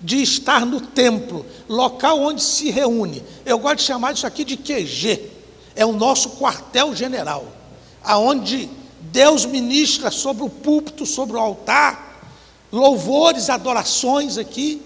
de 0.00 0.22
estar 0.22 0.64
no 0.64 0.80
templo, 0.80 1.44
local 1.68 2.20
onde 2.20 2.42
se 2.42 2.70
reúne. 2.70 3.22
Eu 3.44 3.58
gosto 3.58 3.76
de 3.76 3.82
chamar 3.82 4.14
isso 4.14 4.26
aqui 4.26 4.44
de 4.44 4.56
QG. 4.56 5.30
É 5.74 5.84
o 5.84 5.92
nosso 5.92 6.30
quartel-general, 6.38 7.46
aonde 8.02 8.70
Deus 9.00 9.44
ministra 9.44 10.10
sobre 10.10 10.42
o 10.42 10.48
púlpito, 10.48 11.04
sobre 11.04 11.36
o 11.36 11.40
altar, 11.40 12.05
louvores, 12.72 13.50
adorações 13.50 14.38
aqui, 14.38 14.82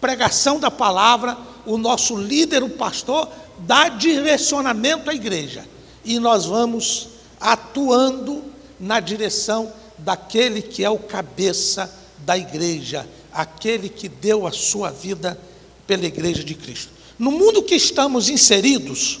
pregação 0.00 0.58
da 0.58 0.70
palavra, 0.70 1.36
o 1.64 1.78
nosso 1.78 2.16
líder, 2.16 2.62
o 2.62 2.70
pastor, 2.70 3.28
dá 3.60 3.88
direcionamento 3.88 5.10
à 5.10 5.14
igreja. 5.14 5.64
E 6.04 6.18
nós 6.18 6.46
vamos 6.46 7.08
atuando 7.40 8.42
na 8.78 9.00
direção 9.00 9.72
daquele 9.98 10.60
que 10.60 10.84
é 10.84 10.90
o 10.90 10.98
cabeça 10.98 11.92
da 12.18 12.36
igreja, 12.36 13.08
aquele 13.32 13.88
que 13.88 14.08
deu 14.08 14.46
a 14.46 14.52
sua 14.52 14.90
vida 14.90 15.38
pela 15.86 16.04
igreja 16.04 16.42
de 16.42 16.54
Cristo. 16.54 16.90
No 17.18 17.30
mundo 17.30 17.62
que 17.62 17.74
estamos 17.74 18.28
inseridos, 18.28 19.20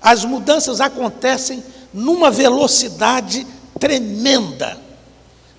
as 0.00 0.24
mudanças 0.24 0.80
acontecem 0.80 1.62
numa 1.92 2.30
velocidade 2.30 3.46
tremenda. 3.78 4.78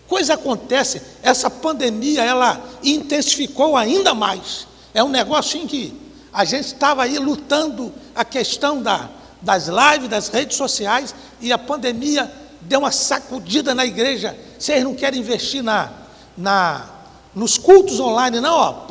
Coisa 0.10 0.34
acontece, 0.34 1.00
essa 1.22 1.52
pandemia 1.52 2.24
ela 2.24 2.60
intensificou 2.84 3.78
ainda 3.78 4.16
mais. 4.16 4.68
É 4.92 5.04
um 5.04 5.08
negócio 5.08 5.62
em 5.62 5.68
que 5.68 5.94
a 6.34 6.44
gente 6.44 6.66
estava 6.66 7.04
aí 7.04 7.20
lutando 7.20 7.94
a 8.16 8.26
questão 8.26 8.82
da, 8.82 9.08
das 9.40 9.68
lives, 9.68 10.10
das 10.10 10.28
redes 10.30 10.58
sociais, 10.58 11.14
e 11.40 11.54
a 11.54 11.60
pandemia 11.60 12.30
deu 12.62 12.80
uma 12.80 12.92
sacudida 12.92 13.76
na 13.76 13.86
igreja. 13.86 14.36
Vocês 14.58 14.84
não 14.84 14.96
querem 14.96 15.20
investir 15.20 15.62
na, 15.62 15.92
na, 16.36 16.90
nos 17.36 17.60
cultos 17.60 18.00
online, 18.00 18.40
não? 18.40 18.88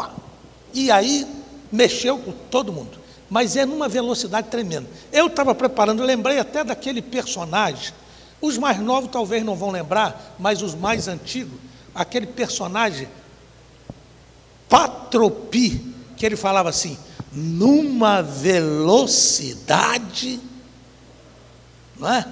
E 0.72 0.88
aí 0.88 1.26
mexeu 1.72 2.16
com 2.18 2.30
todo 2.48 2.72
mundo. 2.72 2.96
Mas 3.28 3.56
é 3.56 3.66
numa 3.66 3.88
velocidade 3.88 4.48
tremenda. 4.48 4.88
Eu 5.12 5.26
estava 5.26 5.52
preparando, 5.52 6.04
lembrei 6.04 6.38
até 6.38 6.62
daquele 6.62 7.02
personagem. 7.02 7.92
Os 8.40 8.56
mais 8.56 8.78
novos 8.78 9.10
talvez 9.10 9.44
não 9.44 9.56
vão 9.56 9.70
lembrar, 9.70 10.36
mas 10.38 10.62
os 10.62 10.74
mais 10.74 11.08
antigos, 11.08 11.58
aquele 11.94 12.26
personagem 12.26 13.08
Patropi, 14.68 15.94
que 16.16 16.26
ele 16.26 16.36
falava 16.36 16.68
assim: 16.68 16.96
numa 17.32 18.22
velocidade, 18.22 20.38
não 21.96 22.12
é? 22.12 22.28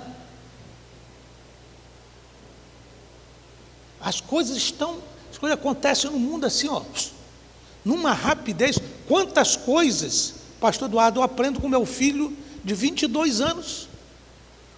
As 4.00 4.20
coisas 4.20 4.56
estão, 4.56 4.98
as 5.30 5.38
coisas 5.38 5.58
acontecem 5.58 6.10
no 6.10 6.18
mundo 6.18 6.46
assim, 6.46 6.68
ó, 6.68 6.82
numa 7.84 8.12
rapidez. 8.12 8.78
Quantas 9.08 9.56
coisas, 9.56 10.34
Pastor 10.60 10.88
Eduardo, 10.88 11.20
eu 11.20 11.24
aprendo 11.24 11.60
com 11.60 11.68
meu 11.68 11.86
filho 11.86 12.36
de 12.62 12.74
22 12.74 13.40
anos. 13.40 13.88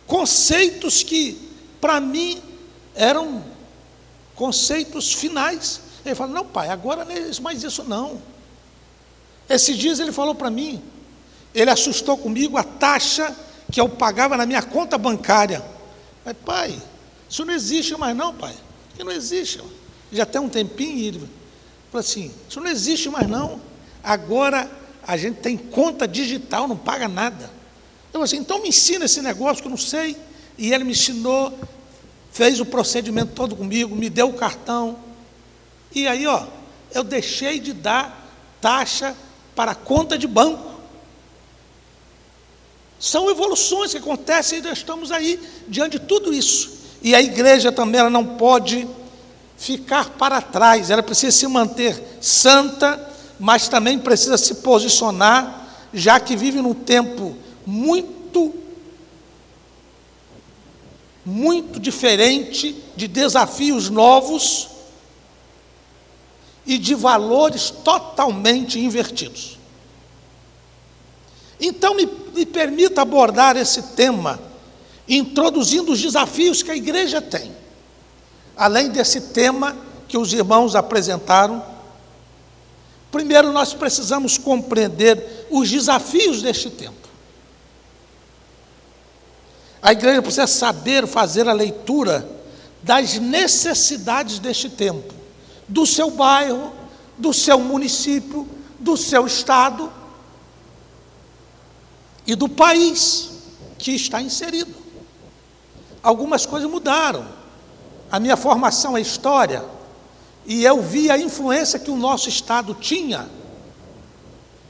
Conceitos 0.09 1.05
que, 1.05 1.39
para 1.81 2.01
mim, 2.01 2.43
eram 2.97 3.45
conceitos 4.35 5.13
finais. 5.13 5.83
Ele 6.05 6.15
fala: 6.15 6.33
Não, 6.33 6.45
pai, 6.45 6.71
agora 6.71 7.05
não 7.05 7.13
é 7.13 7.31
mais 7.41 7.63
isso, 7.63 7.85
não. 7.85 8.21
Esses 9.49 9.77
dias 9.77 10.01
ele 10.01 10.11
falou 10.11 10.35
para 10.35 10.51
mim, 10.51 10.83
ele 11.55 11.71
assustou 11.71 12.17
comigo 12.17 12.57
a 12.57 12.65
taxa 12.65 13.37
que 13.71 13.81
eu 13.81 13.89
pagava 13.89 14.37
na 14.37 14.47
minha 14.47 14.63
conta 14.63 14.97
bancária. 14.97 15.63
Mas, 16.25 16.35
pai, 16.45 16.83
isso 17.29 17.45
não 17.45 17.53
existe 17.53 17.95
mais 17.97 18.17
não, 18.17 18.35
pai. 18.35 18.55
Que 18.97 19.05
não 19.05 19.13
existe. 19.13 19.63
Já 20.11 20.25
tem 20.25 20.41
um 20.41 20.49
tempinho, 20.49 20.99
ele 20.99 21.19
falou 21.91 22.01
assim, 22.01 22.33
isso 22.49 22.61
não 22.61 22.69
existe 22.69 23.11
mais 23.11 23.29
não. 23.29 23.61
Agora 24.03 24.71
a 25.07 25.19
gente 25.19 25.41
tem 25.41 25.57
conta 25.57 26.09
digital, 26.09 26.67
não 26.67 26.77
paga 26.77 27.09
nada. 27.09 27.58
Eu 28.13 28.23
assim, 28.23 28.37
então 28.37 28.63
me 28.63 28.69
ensina 28.69 29.05
esse 29.05 29.21
negócio 29.21 29.63
que 29.63 29.69
eu 29.69 29.71
não 29.71 29.79
sei. 29.79 30.17
E 30.57 30.73
ele 30.73 30.85
me 30.85 30.93
ensinou, 30.93 31.57
fez 32.33 32.61
o 32.61 32.67
procedimento 32.67 33.33
todo 33.35 33.55
comigo, 33.55 33.95
me 33.95 34.11
deu 34.11 34.29
o 34.29 34.35
cartão. 34.35 34.99
E 35.95 36.07
aí, 36.07 36.27
ó, 36.27 36.47
eu 36.93 37.05
deixei 37.05 37.61
de 37.61 37.73
dar 37.73 38.27
taxa 38.61 39.15
para 39.55 39.75
conta 39.75 40.19
de 40.19 40.27
banco. 40.27 40.69
São 42.99 43.31
evoluções 43.31 43.93
que 43.93 43.99
acontecem 43.99 44.59
e 44.59 44.63
nós 44.63 44.79
estamos 44.79 45.13
aí 45.13 45.41
diante 45.69 45.99
de 45.99 46.07
tudo 46.07 46.35
isso. 46.35 46.79
E 47.01 47.15
a 47.15 47.23
igreja 47.23 47.71
também 47.71 48.01
ela 48.01 48.11
não 48.11 48.25
pode 48.25 48.89
ficar 49.57 50.11
para 50.11 50.41
trás, 50.41 50.91
ela 50.91 51.03
precisa 51.03 51.37
se 51.37 51.47
manter 51.47 52.19
santa, 52.21 53.09
mas 53.39 53.69
também 53.69 53.99
precisa 53.99 54.37
se 54.37 54.57
posicionar, 54.57 55.89
já 55.93 56.19
que 56.19 56.37
vive 56.37 56.61
num 56.61 56.75
tempo 56.75 57.37
muito, 57.71 58.55
muito 61.23 61.79
diferente, 61.79 62.75
de 62.97 63.07
desafios 63.07 63.91
novos 63.91 64.69
e 66.65 66.79
de 66.79 66.95
valores 66.95 67.69
totalmente 67.69 68.81
invertidos. 68.81 69.59
Então, 71.61 71.95
me, 71.95 72.09
me 72.35 72.47
permita 72.47 73.03
abordar 73.03 73.55
esse 73.59 73.83
tema, 73.83 74.41
introduzindo 75.07 75.93
os 75.93 76.01
desafios 76.01 76.63
que 76.63 76.71
a 76.71 76.77
igreja 76.77 77.21
tem. 77.21 77.53
Além 78.57 78.89
desse 78.89 79.21
tema 79.21 79.77
que 80.09 80.17
os 80.17 80.33
irmãos 80.33 80.75
apresentaram, 80.75 81.63
primeiro 83.13 83.53
nós 83.53 83.75
precisamos 83.75 84.39
compreender 84.39 85.47
os 85.51 85.71
desafios 85.71 86.41
deste 86.41 86.71
tempo. 86.71 87.08
A 89.83 89.93
igreja 89.93 90.23
precisa 90.23 90.47
saber 90.47 91.07
fazer 91.07 91.49
a 91.49 91.53
leitura 91.53 92.29
das 92.83 93.19
necessidades 93.19 94.39
deste 94.39 94.69
tempo, 94.69 95.15
do 95.67 95.87
seu 95.87 96.11
bairro, 96.11 96.73
do 97.17 97.33
seu 97.33 97.59
município, 97.59 98.49
do 98.79 98.97
seu 98.97 99.27
estado 99.27 99.93
e 102.27 102.35
do 102.35 102.49
país 102.49 103.31
que 103.79 103.93
está 103.93 104.21
inserido. 104.21 104.75
Algumas 106.03 106.47
coisas 106.47 106.71
mudaram. 106.71 107.27
A 108.11 108.19
minha 108.19 108.37
formação 108.37 108.97
é 108.97 109.01
história 109.01 109.65
e 110.47 110.65
eu 110.65 110.81
vi 110.81 111.11
a 111.11 111.19
influência 111.19 111.79
que 111.79 111.91
o 111.91 111.97
nosso 111.97 112.29
Estado 112.29 112.75
tinha 112.75 113.29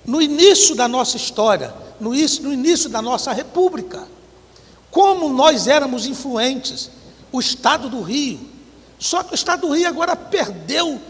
no 0.05 0.21
início 0.21 0.75
da 0.75 0.89
nossa 0.89 1.17
história, 1.17 1.73
no 2.01 2.15
início, 2.15 2.43
no 2.43 2.53
início 2.53 2.89
da 2.89 3.01
nossa 3.01 3.33
República. 3.33 4.09
Como 4.91 5.29
nós 5.29 5.67
éramos 5.67 6.07
influentes, 6.07 6.91
o 7.31 7.41
Estado 7.41 7.89
do 7.89 8.01
Rio. 8.03 8.41
Só 8.99 9.23
que 9.23 9.33
o 9.33 9.35
Estado 9.35 9.67
do 9.67 9.75
Rio 9.75 9.89
agora 9.89 10.17
perdeu 10.17 11.01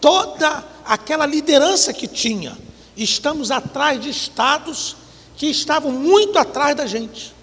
toda 0.00 0.64
aquela 0.84 1.26
liderança 1.26 1.92
que 1.92 2.06
tinha. 2.06 2.56
Estamos 2.96 3.50
atrás 3.50 4.00
de 4.00 4.08
estados 4.08 4.96
que 5.36 5.46
estavam 5.46 5.92
muito 5.92 6.38
atrás 6.38 6.74
da 6.74 6.86
gente. 6.86 7.34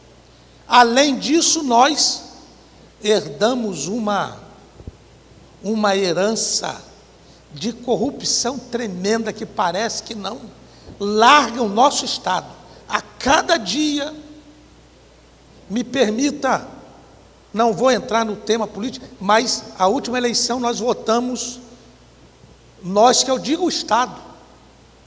Além 0.67 1.17
disso, 1.17 1.61
nós 1.61 2.23
herdamos 3.03 3.87
uma, 3.87 4.37
uma 5.63 5.95
herança 5.95 6.81
de 7.53 7.71
corrupção 7.71 8.57
tremenda 8.57 9.31
que 9.31 9.45
parece 9.45 10.01
que 10.03 10.15
não 10.15 10.41
larga 10.99 11.61
o 11.61 11.69
nosso 11.69 12.05
Estado. 12.05 12.47
A 12.87 13.01
cada 13.01 13.57
dia, 13.57 14.13
me 15.69 15.83
permita, 15.83 16.67
não 17.53 17.73
vou 17.73 17.91
entrar 17.91 18.25
no 18.25 18.35
tema 18.35 18.67
político, 18.67 19.05
mas 19.19 19.63
a 19.77 19.87
última 19.87 20.17
eleição 20.17 20.59
nós 20.59 20.79
votamos, 20.79 21.59
nós 22.83 23.23
que 23.23 23.31
eu 23.31 23.39
digo 23.39 23.65
o 23.65 23.69
Estado, 23.69 24.19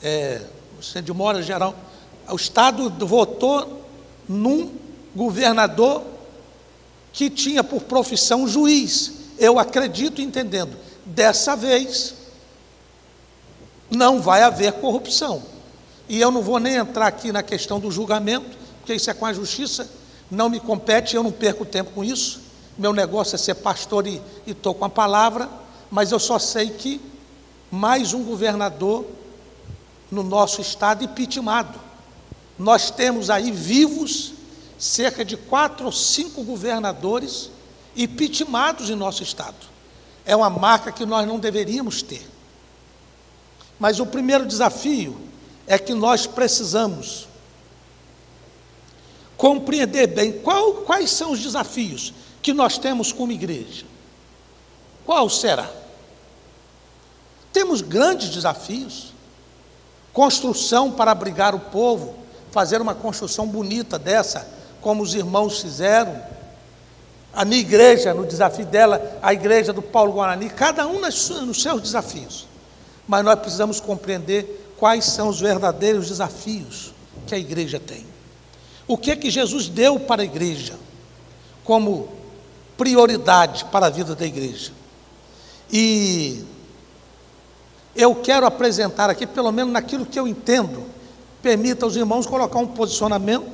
é, 0.02 0.42
de 1.02 1.12
mora 1.12 1.42
geral, 1.42 1.74
o 2.28 2.36
Estado 2.36 2.90
votou 3.06 3.84
num 4.28 4.72
governador 5.14 6.02
que 7.12 7.30
tinha 7.30 7.64
por 7.64 7.82
profissão 7.82 8.46
juiz. 8.46 9.12
Eu 9.38 9.58
acredito 9.58 10.20
entendendo. 10.20 10.76
Dessa 11.04 11.56
vez, 11.56 12.14
não 13.90 14.20
vai 14.20 14.42
haver 14.42 14.72
corrupção. 14.72 15.42
E 16.08 16.20
eu 16.20 16.30
não 16.30 16.42
vou 16.42 16.58
nem 16.58 16.74
entrar 16.74 17.06
aqui 17.06 17.32
na 17.32 17.42
questão 17.42 17.80
do 17.80 17.90
julgamento, 17.90 18.56
porque 18.78 18.94
isso 18.94 19.10
é 19.10 19.14
com 19.14 19.26
a 19.26 19.32
justiça, 19.32 19.88
não 20.30 20.48
me 20.48 20.60
compete, 20.60 21.16
eu 21.16 21.22
não 21.22 21.32
perco 21.32 21.64
tempo 21.64 21.92
com 21.92 22.04
isso. 22.04 22.40
Meu 22.76 22.92
negócio 22.92 23.34
é 23.34 23.38
ser 23.38 23.54
pastor 23.56 24.06
e 24.06 24.20
estou 24.46 24.74
com 24.74 24.84
a 24.84 24.88
palavra, 24.90 25.48
mas 25.90 26.12
eu 26.12 26.18
só 26.18 26.38
sei 26.38 26.70
que 26.70 27.00
mais 27.70 28.12
um 28.12 28.22
governador 28.22 29.06
no 30.10 30.22
nosso 30.22 30.60
estado 30.60 31.04
impeachmentado. 31.04 31.78
Nós 32.58 32.90
temos 32.90 33.30
aí 33.30 33.50
vivos 33.50 34.32
cerca 34.78 35.24
de 35.24 35.36
quatro 35.36 35.86
ou 35.86 35.92
cinco 35.92 36.42
governadores 36.42 37.50
impeachmentados 37.96 38.90
em 38.90 38.94
nosso 38.94 39.22
estado. 39.22 39.56
É 40.24 40.34
uma 40.34 40.50
marca 40.50 40.92
que 40.92 41.06
nós 41.06 41.26
não 41.26 41.38
deveríamos 41.38 42.02
ter. 42.02 42.26
Mas 43.78 44.00
o 44.00 44.06
primeiro 44.06 44.46
desafio 44.46 45.16
é 45.66 45.78
que 45.78 45.94
nós 45.94 46.26
precisamos 46.26 47.25
compreender 49.36 50.08
bem 50.08 50.32
qual, 50.32 50.72
quais 50.74 51.10
são 51.10 51.32
os 51.32 51.40
desafios 51.40 52.12
que 52.42 52.52
nós 52.52 52.78
temos 52.78 53.12
como 53.12 53.32
igreja. 53.32 53.84
Qual 55.04 55.28
será? 55.28 55.70
Temos 57.52 57.80
grandes 57.80 58.30
desafios. 58.30 59.14
Construção 60.12 60.90
para 60.90 61.10
abrigar 61.10 61.54
o 61.54 61.60
povo, 61.60 62.16
fazer 62.50 62.80
uma 62.80 62.94
construção 62.94 63.46
bonita 63.46 63.98
dessa, 63.98 64.48
como 64.80 65.02
os 65.02 65.14
irmãos 65.14 65.60
fizeram. 65.60 66.22
A 67.32 67.44
minha 67.44 67.60
igreja, 67.60 68.14
no 68.14 68.24
desafio 68.24 68.64
dela, 68.64 69.18
a 69.22 69.34
igreja 69.34 69.72
do 69.72 69.82
Paulo 69.82 70.12
Guarani, 70.12 70.48
cada 70.48 70.86
um 70.86 71.00
nos 71.00 71.62
seus 71.62 71.82
desafios. 71.82 72.46
Mas 73.06 73.24
nós 73.24 73.38
precisamos 73.38 73.78
compreender 73.78 74.74
quais 74.78 75.04
são 75.04 75.28
os 75.28 75.40
verdadeiros 75.40 76.08
desafios 76.08 76.94
que 77.26 77.34
a 77.34 77.38
igreja 77.38 77.78
tem. 77.78 78.06
O 78.86 78.96
que 78.96 79.10
é 79.10 79.16
que 79.16 79.30
Jesus 79.30 79.68
deu 79.68 79.98
para 79.98 80.22
a 80.22 80.24
igreja 80.24 80.74
como 81.64 82.08
prioridade 82.76 83.64
para 83.66 83.86
a 83.86 83.90
vida 83.90 84.14
da 84.14 84.24
igreja? 84.24 84.72
E 85.72 86.44
eu 87.94 88.14
quero 88.14 88.46
apresentar 88.46 89.10
aqui, 89.10 89.26
pelo 89.26 89.50
menos 89.50 89.72
naquilo 89.72 90.06
que 90.06 90.18
eu 90.18 90.28
entendo, 90.28 90.84
permita 91.42 91.84
aos 91.84 91.96
irmãos 91.96 92.26
colocar 92.26 92.58
um 92.58 92.66
posicionamento 92.66 93.50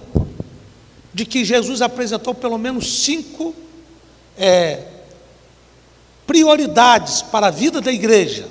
de 1.14 1.24
que 1.24 1.44
Jesus 1.44 1.80
apresentou 1.80 2.34
pelo 2.34 2.58
menos 2.58 3.02
cinco 3.02 3.54
é, 4.36 4.86
prioridades 6.26 7.22
para 7.22 7.48
a 7.48 7.50
vida 7.50 7.80
da 7.80 7.92
igreja 7.92 8.48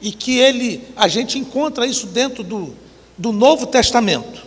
e 0.00 0.12
que 0.12 0.38
ele, 0.38 0.86
a 0.94 1.08
gente 1.08 1.38
encontra 1.38 1.86
isso 1.86 2.06
dentro 2.06 2.42
do, 2.42 2.74
do 3.16 3.32
Novo 3.32 3.66
Testamento. 3.66 4.45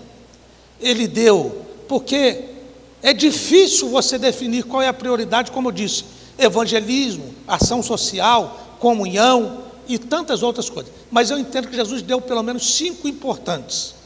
Ele 0.80 1.08
deu, 1.08 1.66
porque 1.88 2.46
é 3.02 3.14
difícil 3.14 3.90
você 3.90 4.18
definir 4.18 4.64
qual 4.64 4.82
é 4.82 4.88
a 4.88 4.94
prioridade, 4.94 5.52
como 5.52 5.70
eu 5.70 5.72
disse, 5.72 6.06
evangelismo, 6.38 7.34
ação 7.48 7.82
social, 7.84 8.78
comunhão 8.80 9.64
e 9.88 9.98
tantas 9.98 10.44
outras 10.44 10.70
coisas. 10.70 10.92
Mas 11.10 11.30
eu 11.30 11.38
entendo 11.38 11.68
que 11.68 11.76
Jesus 11.76 12.02
deu 12.02 12.22
pelo 12.22 12.44
menos 12.44 12.76
cinco 12.76 13.08
importantes 13.08 14.00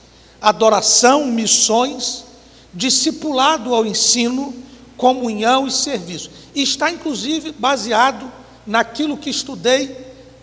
adoração, 0.43 1.25
missões, 1.25 2.25
discipulado 2.73 3.73
ao 3.73 3.85
ensino, 3.85 4.53
comunhão 4.97 5.65
e 5.65 5.71
serviço. 5.71 6.29
E 6.53 6.61
está 6.61 6.91
inclusive 6.91 7.53
baseado 7.53 8.29
naquilo 8.67 9.15
que 9.15 9.29
estudei 9.29 9.95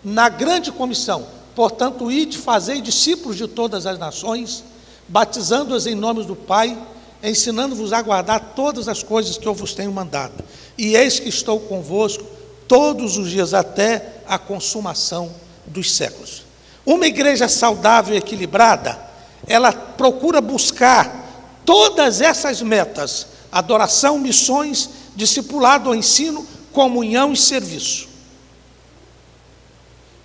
na 0.03 0.27
grande 0.27 0.71
comissão. 0.71 1.27
Portanto, 1.53 2.11
ide, 2.11 2.39
fazei 2.39 2.81
discípulos 2.81 3.37
de 3.37 3.47
todas 3.47 3.85
as 3.85 3.99
nações, 3.99 4.63
batizando-os 5.11 5.85
em 5.85 5.93
nome 5.93 6.23
do 6.23 6.37
Pai, 6.37 6.77
ensinando-vos 7.21 7.91
a 7.91 8.01
guardar 8.01 8.53
todas 8.55 8.87
as 8.87 9.03
coisas 9.03 9.37
que 9.37 9.45
eu 9.45 9.53
vos 9.53 9.73
tenho 9.73 9.91
mandado. 9.91 10.41
E 10.77 10.95
eis 10.95 11.19
que 11.19 11.27
estou 11.27 11.59
convosco 11.59 12.23
todos 12.65 13.17
os 13.17 13.29
dias 13.29 13.53
até 13.53 14.21
a 14.25 14.39
consumação 14.39 15.29
dos 15.67 15.91
séculos. 15.91 16.43
Uma 16.85 17.07
igreja 17.07 17.49
saudável 17.49 18.15
e 18.15 18.17
equilibrada 18.17 18.97
ela 19.45 19.73
procura 19.73 20.39
buscar 20.39 21.59
todas 21.65 22.21
essas 22.21 22.61
metas: 22.61 23.27
adoração, 23.51 24.17
missões, 24.17 24.89
discipulado, 25.13 25.93
ensino, 25.93 26.47
comunhão 26.71 27.33
e 27.33 27.37
serviço. 27.37 28.07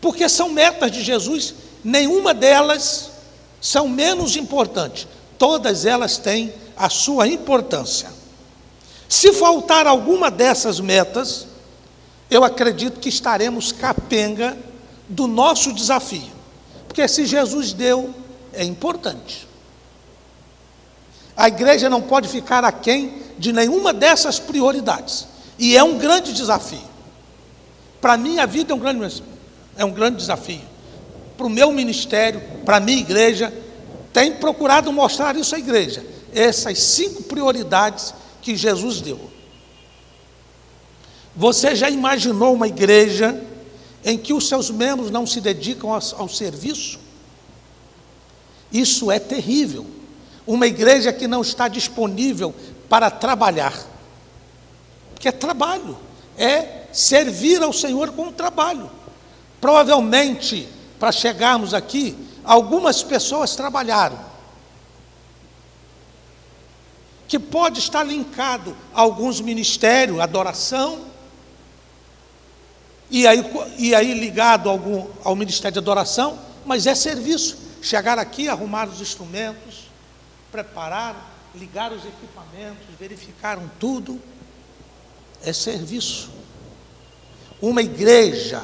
Porque 0.01 0.29
são 0.29 0.51
metas 0.51 0.93
de 0.93 1.03
Jesus, 1.03 1.55
nenhuma 1.83 2.33
delas 2.33 3.16
são 3.67 3.89
menos 3.89 4.37
importantes. 4.37 5.09
Todas 5.37 5.85
elas 5.85 6.19
têm 6.19 6.55
a 6.77 6.89
sua 6.89 7.27
importância. 7.27 8.09
Se 9.09 9.33
faltar 9.33 9.89
alguma 9.89 10.31
dessas 10.31 10.79
metas, 10.79 11.49
eu 12.31 12.45
acredito 12.45 13.01
que 13.01 13.09
estaremos 13.09 13.73
capenga 13.73 14.57
do 15.09 15.27
nosso 15.27 15.73
desafio. 15.73 16.31
Porque 16.87 17.09
se 17.09 17.27
Jesus 17.27 17.73
deu, 17.73 18.15
é 18.53 18.63
importante. 18.63 19.49
A 21.37 21.49
igreja 21.49 21.91
não 21.91 22.01
pode 22.01 22.29
ficar 22.29 22.63
aquém 22.63 23.21
de 23.37 23.53
nenhuma 23.53 23.93
dessas 23.93 24.39
prioridades. 24.39 25.27
E 25.59 25.77
é 25.77 25.83
um 25.83 25.99
grande 25.99 26.33
desafio. 26.33 26.89
Para 28.01 28.17
mim, 28.17 28.39
a 28.39 28.47
vida 28.47 28.73
é 28.73 28.77
um 28.77 28.79
grande, 28.79 29.25
é 29.77 29.85
um 29.85 29.91
grande 29.91 30.19
desafio. 30.19 30.76
Para 31.37 31.47
o 31.47 31.51
meu 31.51 31.73
ministério, 31.73 32.41
para 32.65 32.79
a 32.79 32.81
minha 32.81 32.99
igreja, 32.99 33.53
tem 34.13 34.33
procurado 34.33 34.93
mostrar 34.93 35.37
isso 35.37 35.55
à 35.55 35.59
igreja. 35.59 36.05
Essas 36.33 36.79
cinco 36.79 37.23
prioridades 37.25 38.15
que 38.41 38.57
Jesus 38.57 39.01
deu. 39.01 39.31
Você 41.35 41.75
já 41.77 41.91
imaginou 41.91 42.55
uma 42.55 42.67
igreja 42.67 43.39
em 44.03 44.17
que 44.17 44.33
os 44.33 44.49
seus 44.49 44.71
membros 44.71 45.11
não 45.11 45.27
se 45.27 45.41
dedicam 45.41 45.93
ao, 45.93 46.01
ao 46.17 46.29
serviço? 46.29 46.99
Isso 48.73 49.11
é 49.11 49.19
terrível. 49.19 49.87
Uma 50.47 50.67
igreja 50.67 51.13
que 51.13 51.27
não 51.27 51.43
está 51.43 51.69
disponível 51.69 52.55
para 52.89 53.11
trabalhar. 53.11 53.77
Porque 55.13 55.29
é 55.29 55.33
trabalho, 55.33 55.99
é 56.39 56.85
servir 56.93 57.63
ao 57.63 57.73
Senhor 57.73 58.13
com 58.13 58.33
trabalho. 58.33 58.91
Provavelmente, 59.61 60.69
para 60.99 61.13
chegarmos 61.13 61.75
aqui, 61.75 62.17
algumas 62.45 63.03
pessoas 63.03 63.55
trabalharam. 63.55 64.19
Que 67.29 67.39
pode 67.39 67.81
estar 67.81 68.05
linkado 68.05 68.77
a 68.95 69.01
alguns 69.01 69.41
ministérios, 69.41 70.21
adoração, 70.21 71.01
e 73.11 73.27
aí, 73.27 73.45
e 73.79 73.95
aí 73.95 74.15
ligado 74.15 74.69
algum, 74.69 75.07
ao 75.23 75.37
Ministério 75.37 75.73
de 75.73 75.79
Adoração, 75.79 76.39
mas 76.65 76.87
é 76.87 76.95
serviço. 76.95 77.59
Chegar 77.81 78.19
aqui, 78.19 78.49
arrumar 78.49 78.89
os 78.89 79.01
instrumentos, 79.01 79.85
preparar, 80.51 81.15
ligar 81.55 81.93
os 81.93 82.05
equipamentos, 82.05 82.85
verificaram 82.99 83.71
tudo, 83.79 84.21
é 85.43 85.53
serviço. 85.53 86.31
Uma 87.63 87.81
igreja, 87.81 88.63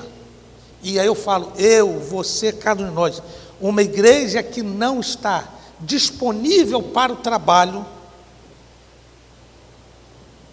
e 0.83 0.99
aí 0.99 1.07
eu 1.07 1.15
falo, 1.15 1.53
eu, 1.57 2.01
você, 2.01 2.53
cada 2.53 2.83
um 2.83 2.89
de 2.89 2.95
nós, 2.95 3.23
uma 3.61 3.83
igreja 3.83 4.43
que 4.43 4.63
não 4.63 5.01
está 5.01 5.49
disponível 5.81 6.83
para 6.83 7.13
o 7.13 7.17
trabalho 7.17 7.87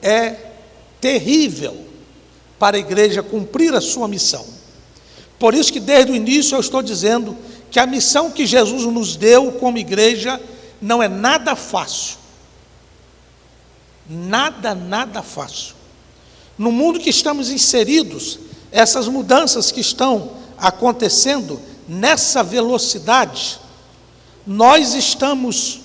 é 0.01 0.35
terrível 1.01 1.85
para 2.57 2.77
a 2.77 2.79
igreja 2.79 3.23
cumprir 3.23 3.73
a 3.73 3.81
sua 3.81 4.07
missão. 4.07 4.45
Por 5.39 5.53
isso 5.53 5.71
que 5.71 5.79
desde 5.79 6.11
o 6.11 6.15
início 6.15 6.55
eu 6.55 6.59
estou 6.59 6.81
dizendo 6.81 7.35
que 7.71 7.79
a 7.79 7.87
missão 7.87 8.29
que 8.29 8.45
Jesus 8.45 8.83
nos 8.83 9.15
deu 9.15 9.53
como 9.53 9.77
igreja 9.77 10.39
não 10.81 11.01
é 11.01 11.07
nada 11.07 11.55
fácil. 11.55 12.17
Nada, 14.07 14.75
nada 14.75 15.21
fácil. 15.21 15.75
No 16.57 16.71
mundo 16.71 16.99
que 16.99 17.09
estamos 17.09 17.49
inseridos, 17.49 18.39
essas 18.71 19.07
mudanças 19.07 19.71
que 19.71 19.81
estão 19.81 20.31
acontecendo 20.57 21.59
nessa 21.87 22.43
velocidade, 22.43 23.59
nós 24.45 24.93
estamos 24.93 25.81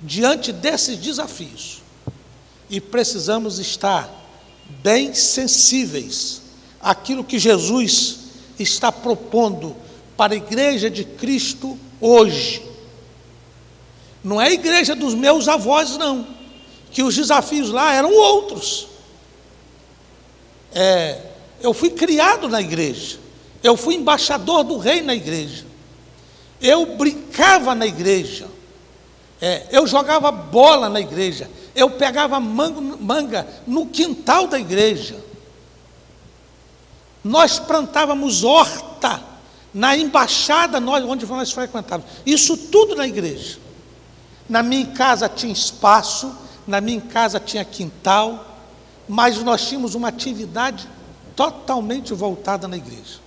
diante 0.00 0.52
desses 0.52 0.98
desafios 0.98 1.82
e 2.68 2.80
precisamos 2.80 3.58
estar 3.58 4.10
bem 4.82 5.14
sensíveis 5.14 6.42
àquilo 6.80 7.24
que 7.24 7.38
Jesus 7.38 8.18
está 8.58 8.90
propondo 8.90 9.76
para 10.16 10.34
a 10.34 10.36
igreja 10.36 10.90
de 10.90 11.04
Cristo 11.04 11.78
hoje. 12.00 12.62
Não 14.22 14.40
é 14.40 14.48
a 14.48 14.52
igreja 14.52 14.94
dos 14.94 15.14
meus 15.14 15.46
avós, 15.46 15.96
não, 15.96 16.26
que 16.90 17.02
os 17.02 17.14
desafios 17.14 17.70
lá 17.70 17.92
eram 17.92 18.12
outros. 18.12 18.88
É, 20.78 21.18
eu 21.62 21.72
fui 21.72 21.88
criado 21.88 22.50
na 22.50 22.60
igreja, 22.60 23.18
eu 23.62 23.78
fui 23.78 23.94
embaixador 23.94 24.62
do 24.62 24.76
rei 24.76 25.00
na 25.00 25.14
igreja, 25.14 25.64
eu 26.60 26.84
brincava 26.84 27.74
na 27.74 27.86
igreja, 27.86 28.46
é, 29.40 29.66
eu 29.70 29.86
jogava 29.86 30.30
bola 30.30 30.90
na 30.90 31.00
igreja, 31.00 31.50
eu 31.74 31.92
pegava 31.92 32.38
manga, 32.38 32.80
manga 33.00 33.46
no 33.66 33.86
quintal 33.86 34.46
da 34.46 34.58
igreja. 34.58 35.16
Nós 37.24 37.58
plantávamos 37.58 38.44
horta 38.44 39.22
na 39.72 39.96
embaixada 39.96 40.78
nós, 40.78 41.02
onde 41.04 41.24
nós 41.24 41.52
frequentávamos. 41.52 42.10
Isso 42.26 42.54
tudo 42.54 42.94
na 42.94 43.06
igreja. 43.06 43.58
Na 44.46 44.62
minha 44.62 44.86
casa 44.88 45.26
tinha 45.26 45.52
espaço, 45.52 46.34
na 46.66 46.82
minha 46.82 47.00
casa 47.00 47.40
tinha 47.40 47.64
quintal, 47.64 48.55
mas 49.08 49.42
nós 49.42 49.66
tínhamos 49.68 49.94
uma 49.94 50.08
atividade 50.08 50.88
totalmente 51.34 52.12
voltada 52.14 52.66
na 52.66 52.76
igreja. 52.76 53.20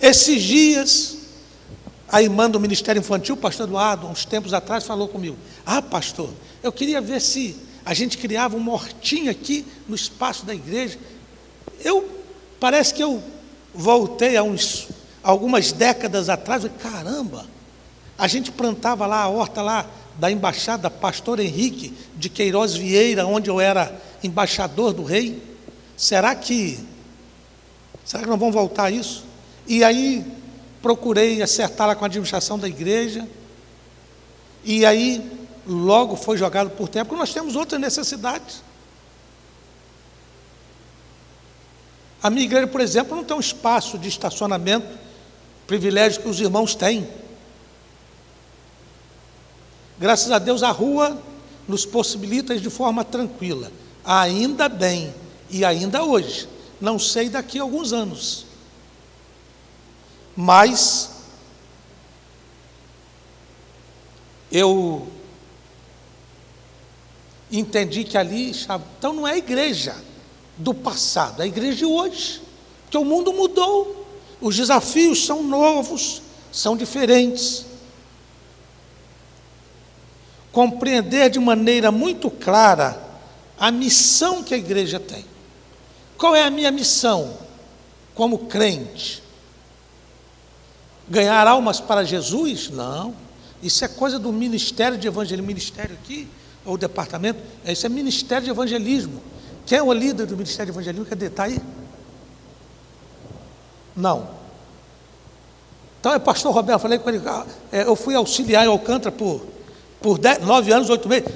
Esses 0.00 0.42
dias, 0.42 1.18
a 2.08 2.22
irmã 2.22 2.48
do 2.48 2.58
Ministério 2.58 3.00
Infantil, 3.00 3.34
o 3.34 3.38
pastor 3.38 3.66
Eduardo, 3.66 4.06
uns 4.06 4.24
tempos 4.24 4.54
atrás, 4.54 4.84
falou 4.84 5.08
comigo: 5.08 5.36
Ah, 5.66 5.82
pastor, 5.82 6.30
eu 6.62 6.72
queria 6.72 7.00
ver 7.00 7.20
se 7.20 7.56
a 7.84 7.92
gente 7.92 8.16
criava 8.16 8.56
um 8.56 8.60
mortinho 8.60 9.30
aqui 9.30 9.66
no 9.88 9.94
espaço 9.94 10.46
da 10.46 10.54
igreja. 10.54 10.98
Eu 11.84 12.08
parece 12.58 12.94
que 12.94 13.02
eu 13.02 13.22
voltei 13.74 14.36
a 14.36 14.42
uns 14.42 14.88
algumas 15.22 15.72
décadas 15.72 16.28
atrás, 16.28 16.64
e 16.64 16.68
caramba, 16.68 17.46
a 18.16 18.26
gente 18.26 18.50
plantava 18.50 19.06
lá 19.06 19.22
a 19.22 19.28
horta 19.28 19.60
lá 19.60 19.86
da 20.18 20.30
embaixada 20.30 20.90
Pastor 20.90 21.40
Henrique 21.40 21.94
de 22.16 22.28
Queiroz 22.28 22.74
Vieira, 22.74 23.26
onde 23.26 23.48
eu 23.48 23.60
era 23.60 24.00
embaixador 24.22 24.92
do 24.92 25.02
rei. 25.02 25.42
Será 25.96 26.34
que 26.34 26.78
será 28.04 28.22
que 28.22 28.28
não 28.28 28.38
vão 28.38 28.50
voltar 28.50 28.84
a 28.84 28.90
isso? 28.90 29.24
E 29.66 29.84
aí 29.84 30.24
procurei 30.82 31.42
acertar 31.42 31.86
lá 31.86 31.94
com 31.94 32.04
a 32.04 32.06
administração 32.06 32.58
da 32.58 32.68
igreja. 32.68 33.26
E 34.64 34.84
aí 34.84 35.30
logo 35.66 36.16
foi 36.16 36.36
jogado 36.36 36.70
por 36.70 36.88
terra, 36.88 37.04
porque 37.04 37.20
nós 37.20 37.32
temos 37.32 37.56
outras 37.56 37.80
necessidades. 37.80 38.62
A 42.22 42.28
minha 42.28 42.44
igreja, 42.44 42.66
por 42.66 42.80
exemplo, 42.80 43.16
não 43.16 43.24
tem 43.24 43.36
um 43.36 43.40
espaço 43.40 43.98
de 43.98 44.08
estacionamento, 44.08 44.98
privilégio 45.66 46.20
que 46.20 46.28
os 46.28 46.40
irmãos 46.40 46.74
têm. 46.74 47.08
Graças 49.98 50.30
a 50.30 50.38
Deus, 50.38 50.62
a 50.62 50.70
rua 50.70 51.20
nos 51.66 51.86
possibilita 51.86 52.58
de 52.58 52.70
forma 52.70 53.04
tranquila. 53.04 53.70
Ainda 54.04 54.68
bem, 54.68 55.14
e 55.50 55.64
ainda 55.64 56.04
hoje. 56.04 56.48
Não 56.80 56.98
sei 56.98 57.28
daqui 57.28 57.58
a 57.58 57.62
alguns 57.62 57.92
anos. 57.92 58.46
Mas 60.34 61.10
eu 64.50 65.06
entendi 67.52 68.04
que 68.04 68.16
ali. 68.16 68.52
Então 68.98 69.12
não 69.12 69.26
é 69.26 69.32
a 69.32 69.38
igreja 69.38 69.94
do 70.56 70.72
passado, 70.72 71.40
é 71.40 71.44
a 71.44 71.48
igreja 71.48 71.78
de 71.78 71.84
hoje. 71.84 72.40
Porque 72.84 72.96
o 72.96 73.04
mundo 73.04 73.32
mudou, 73.32 74.06
os 74.40 74.56
desafios 74.56 75.24
são 75.26 75.42
novos, 75.42 76.22
são 76.50 76.76
diferentes. 76.76 77.66
Compreender 80.50 81.30
de 81.30 81.38
maneira 81.38 81.92
muito 81.92 82.30
clara 82.30 83.09
a 83.60 83.70
missão 83.70 84.42
que 84.42 84.54
a 84.54 84.56
igreja 84.56 84.98
tem. 84.98 85.24
Qual 86.16 86.34
é 86.34 86.42
a 86.42 86.50
minha 86.50 86.70
missão 86.70 87.36
como 88.14 88.38
crente? 88.38 89.22
Ganhar 91.08 91.46
almas 91.46 91.78
para 91.78 92.02
Jesus? 92.02 92.70
Não. 92.70 93.14
Isso 93.62 93.84
é 93.84 93.88
coisa 93.88 94.18
do 94.18 94.32
ministério 94.32 94.96
de 94.96 95.06
evangelismo. 95.06 95.46
Ministério 95.46 95.96
aqui 96.02 96.26
ou 96.64 96.76
departamento, 96.76 97.40
isso 97.64 97.86
é 97.86 97.88
Ministério 97.88 98.44
de 98.44 98.50
Evangelismo. 98.50 99.20
Quem 99.66 99.78
é 99.78 99.82
o 99.82 99.92
líder 99.92 100.26
do 100.26 100.36
Ministério 100.36 100.72
de 100.72 100.78
Evangelismo? 100.78 101.06
Cadê? 101.06 101.26
Está 101.26 101.44
aí? 101.44 101.58
Não. 103.96 104.28
Então 105.98 106.12
é 106.12 106.18
pastor 106.18 106.52
Roberto, 106.52 106.76
eu 106.76 106.80
falei 106.80 106.98
com 106.98 107.10
ele, 107.10 107.22
ah, 107.26 107.46
é, 107.70 107.82
eu 107.82 107.94
fui 107.94 108.14
auxiliar 108.14 108.64
em 108.64 108.68
Alcântara 108.68 109.14
por, 109.14 109.44
por 110.00 110.18
dez, 110.18 110.38
nove 110.40 110.72
anos, 110.72 110.88
oito 110.88 111.08
meses. 111.08 111.28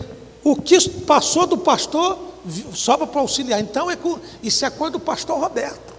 O 0.44 0.54
que 0.54 0.88
passou 0.90 1.46
do 1.46 1.56
pastor 1.56 2.34
sobra 2.74 3.06
para 3.06 3.20
auxiliar. 3.20 3.60
Então 3.60 3.90
é, 3.90 3.96
isso 4.42 4.64
é 4.64 4.70
coisa 4.70 4.92
do 4.92 5.00
pastor 5.00 5.40
Roberto. 5.40 5.94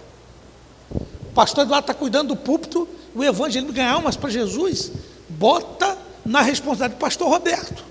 O 0.90 1.32
pastor 1.34 1.64
Eduardo 1.64 1.84
está 1.84 1.94
cuidando 1.94 2.28
do 2.28 2.36
púlpito 2.36 2.88
o 3.14 3.24
evangelho 3.24 3.72
ganhar 3.72 3.92
almas 3.92 4.14
para 4.14 4.28
Jesus, 4.28 4.92
bota 5.28 5.96
na 6.24 6.42
responsabilidade 6.42 6.94
do 6.94 6.98
pastor 6.98 7.28
Roberto. 7.28 7.84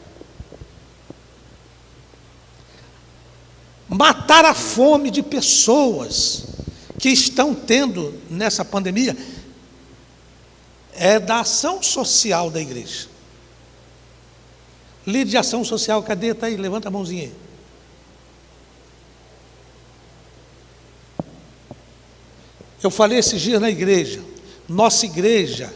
Matar 3.90 4.46
a 4.46 4.54
fome 4.54 5.10
de 5.10 5.24
pessoas 5.24 6.46
que 7.00 7.10
estão 7.10 7.54
tendo 7.56 8.20
nessa 8.30 8.64
pandemia 8.64 9.18
é 10.94 11.20
da 11.20 11.40
ação 11.40 11.82
social 11.82 12.50
da 12.50 12.62
igreja. 12.62 13.15
Líder 15.06 15.32
de 15.32 15.38
ação 15.38 15.64
social, 15.64 16.02
cadê? 16.02 16.28
Está 16.28 16.48
aí, 16.48 16.58
levanta 16.58 16.88
a 16.88 16.92
mãozinha 16.92 17.24
aí. 17.24 17.34
Eu 22.82 22.92
falei 22.92 23.18
esses 23.18 23.42
dias 23.42 23.60
na 23.60 23.70
igreja, 23.70 24.22
nossa 24.68 25.06
igreja 25.06 25.74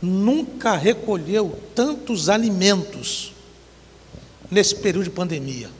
nunca 0.00 0.76
recolheu 0.76 1.58
tantos 1.74 2.28
alimentos 2.28 3.32
nesse 4.50 4.74
período 4.76 5.04
de 5.04 5.10
pandemia. 5.10 5.70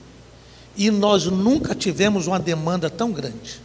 E 0.75 0.91
nós 0.91 1.25
nunca 1.25 1.73
tivemos 1.73 2.27
uma 2.27 2.39
demanda 2.39 2.89
tão 2.89 3.11
grande. 3.11 3.59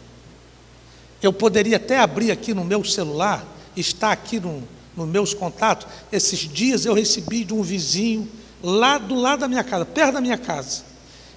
Eu 1.21 1.31
poderia 1.31 1.77
até 1.77 1.99
abrir 1.99 2.31
aqui 2.31 2.53
no 2.53 2.63
meu 2.63 2.83
celular, 2.83 3.45
está 3.75 4.11
aqui 4.11 4.39
no, 4.39 4.63
nos 4.95 5.07
meus 5.07 5.33
contatos. 5.33 5.87
Esses 6.11 6.39
dias 6.39 6.85
eu 6.85 6.93
recebi 6.93 7.43
de 7.43 7.53
um 7.53 7.61
vizinho 7.61 8.27
lá 8.63 8.97
do 8.97 9.15
lado 9.15 9.41
da 9.41 9.47
minha 9.49 9.63
casa, 9.63 9.85
perto 9.85 10.13
da 10.13 10.21
minha 10.21 10.37
casa. 10.37 10.83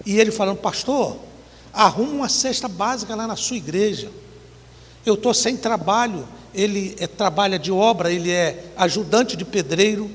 E 0.07 0.19
ele 0.19 0.31
falando, 0.31 0.59
pastor, 0.59 1.17
arruma 1.73 2.13
uma 2.13 2.29
cesta 2.29 2.69
básica 2.69 3.17
lá 3.17 3.27
na 3.27 3.35
sua 3.35 3.57
igreja. 3.57 4.11
Eu 5.05 5.15
estou 5.15 5.35
sem 5.35 5.57
trabalho, 5.57 6.27
ele 6.55 6.95
é, 7.01 7.07
trabalha 7.09 7.59
de 7.59 7.73
obra, 7.73 8.13
ele 8.13 8.31
é 8.31 8.73
ajudante 8.77 9.37
de 9.37 9.45
pedreiro, 9.45 10.09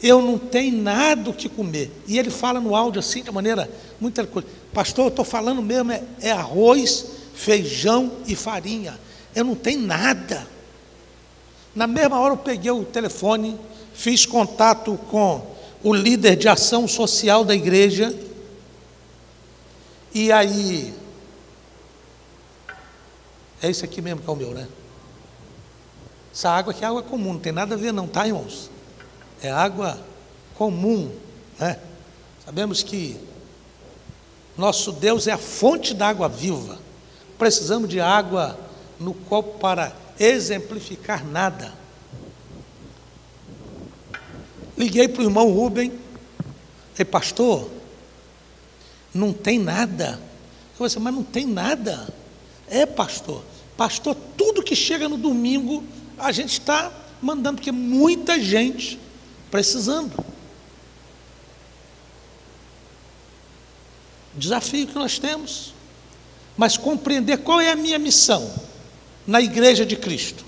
eu 0.00 0.22
não 0.22 0.38
tenho 0.38 0.76
nada 0.80 1.30
o 1.30 1.34
que 1.34 1.48
comer. 1.48 1.90
E 2.06 2.18
ele 2.18 2.30
fala 2.30 2.60
no 2.60 2.76
áudio 2.76 3.00
assim, 3.00 3.22
de 3.22 3.30
maneira 3.32 3.68
muito 4.00 4.24
coisa. 4.28 4.46
Pastor, 4.72 5.06
eu 5.06 5.08
estou 5.08 5.24
falando 5.24 5.62
mesmo, 5.62 5.90
é, 5.90 6.02
é 6.20 6.30
arroz, 6.30 7.06
feijão 7.34 8.12
e 8.26 8.36
farinha. 8.36 8.98
Eu 9.34 9.44
não 9.44 9.54
tenho 9.54 9.80
nada. 9.80 10.46
Na 11.74 11.86
mesma 11.86 12.20
hora 12.20 12.34
eu 12.34 12.38
peguei 12.38 12.70
o 12.70 12.84
telefone, 12.84 13.58
fiz 13.94 14.24
contato 14.24 14.98
com 15.10 15.53
o 15.84 15.92
líder 15.92 16.34
de 16.34 16.48
ação 16.48 16.88
social 16.88 17.44
da 17.44 17.54
igreja, 17.54 18.12
e 20.14 20.32
aí 20.32 20.94
é 23.62 23.70
isso 23.70 23.84
aqui 23.84 24.00
mesmo 24.00 24.22
que 24.22 24.28
é 24.28 24.32
o 24.32 24.36
meu, 24.36 24.50
né? 24.52 24.66
Essa 26.32 26.50
água 26.50 26.72
aqui 26.72 26.82
é 26.82 26.86
água 26.88 27.02
comum, 27.02 27.34
não 27.34 27.40
tem 27.40 27.52
nada 27.52 27.74
a 27.74 27.78
ver 27.78 27.92
não, 27.92 28.08
tá, 28.08 28.26
irmãos? 28.26 28.70
É 29.42 29.50
água 29.50 30.00
comum, 30.56 31.12
né? 31.58 31.78
Sabemos 32.44 32.82
que 32.82 33.20
nosso 34.56 34.90
Deus 34.90 35.26
é 35.26 35.32
a 35.32 35.38
fonte 35.38 35.92
da 35.92 36.08
água 36.08 36.28
viva. 36.28 36.78
Precisamos 37.38 37.88
de 37.90 38.00
água 38.00 38.58
no 38.98 39.12
copo 39.12 39.58
para 39.58 39.92
exemplificar 40.18 41.24
nada. 41.24 41.72
Liguei 44.76 45.08
para 45.08 45.22
o 45.22 45.24
irmão 45.24 45.50
Rubem, 45.50 45.92
falei, 46.94 47.10
pastor, 47.10 47.70
não 49.12 49.32
tem 49.32 49.58
nada. 49.58 50.20
Eu 50.72 50.78
falei 50.78 50.86
assim, 50.86 50.98
mas 50.98 51.14
não 51.14 51.22
tem 51.22 51.46
nada. 51.46 52.08
É, 52.68 52.84
pastor. 52.84 53.42
Pastor, 53.76 54.16
tudo 54.36 54.62
que 54.62 54.74
chega 54.74 55.08
no 55.08 55.16
domingo, 55.16 55.84
a 56.18 56.32
gente 56.32 56.52
está 56.52 56.92
mandando, 57.22 57.56
porque 57.56 57.72
muita 57.72 58.40
gente 58.40 58.98
precisando. 59.50 60.12
Desafio 64.34 64.86
que 64.86 64.94
nós 64.94 65.18
temos. 65.18 65.72
Mas 66.56 66.76
compreender 66.76 67.38
qual 67.38 67.60
é 67.60 67.70
a 67.70 67.76
minha 67.76 67.98
missão 67.98 68.52
na 69.26 69.40
igreja 69.40 69.86
de 69.86 69.96
Cristo. 69.96 70.44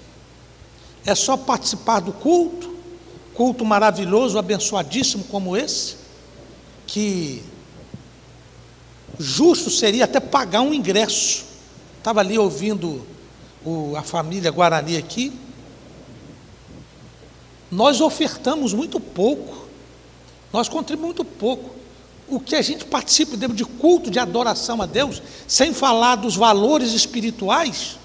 É 1.04 1.14
só 1.14 1.36
participar 1.36 2.00
do 2.00 2.12
culto, 2.12 2.65
culto 3.36 3.64
maravilhoso, 3.64 4.38
abençoadíssimo 4.38 5.24
como 5.24 5.56
esse, 5.56 5.96
que 6.86 7.42
justo 9.18 9.70
seria 9.70 10.04
até 10.04 10.18
pagar 10.18 10.62
um 10.62 10.72
ingresso. 10.72 11.44
Estava 11.98 12.20
ali 12.20 12.38
ouvindo 12.38 13.06
o, 13.64 13.94
a 13.94 14.02
família 14.02 14.50
Guarani 14.50 14.96
aqui, 14.96 15.32
nós 17.70 18.00
ofertamos 18.00 18.72
muito 18.72 18.98
pouco, 18.98 19.66
nós 20.52 20.68
contribuímos 20.68 21.16
muito 21.16 21.24
pouco. 21.24 21.76
O 22.28 22.40
que 22.40 22.56
a 22.56 22.62
gente 22.62 22.84
participa 22.86 23.36
de 23.36 23.64
culto, 23.64 24.10
de 24.10 24.18
adoração 24.18 24.80
a 24.80 24.86
Deus, 24.86 25.22
sem 25.46 25.74
falar 25.74 26.16
dos 26.16 26.34
valores 26.34 26.92
espirituais, 26.92 27.98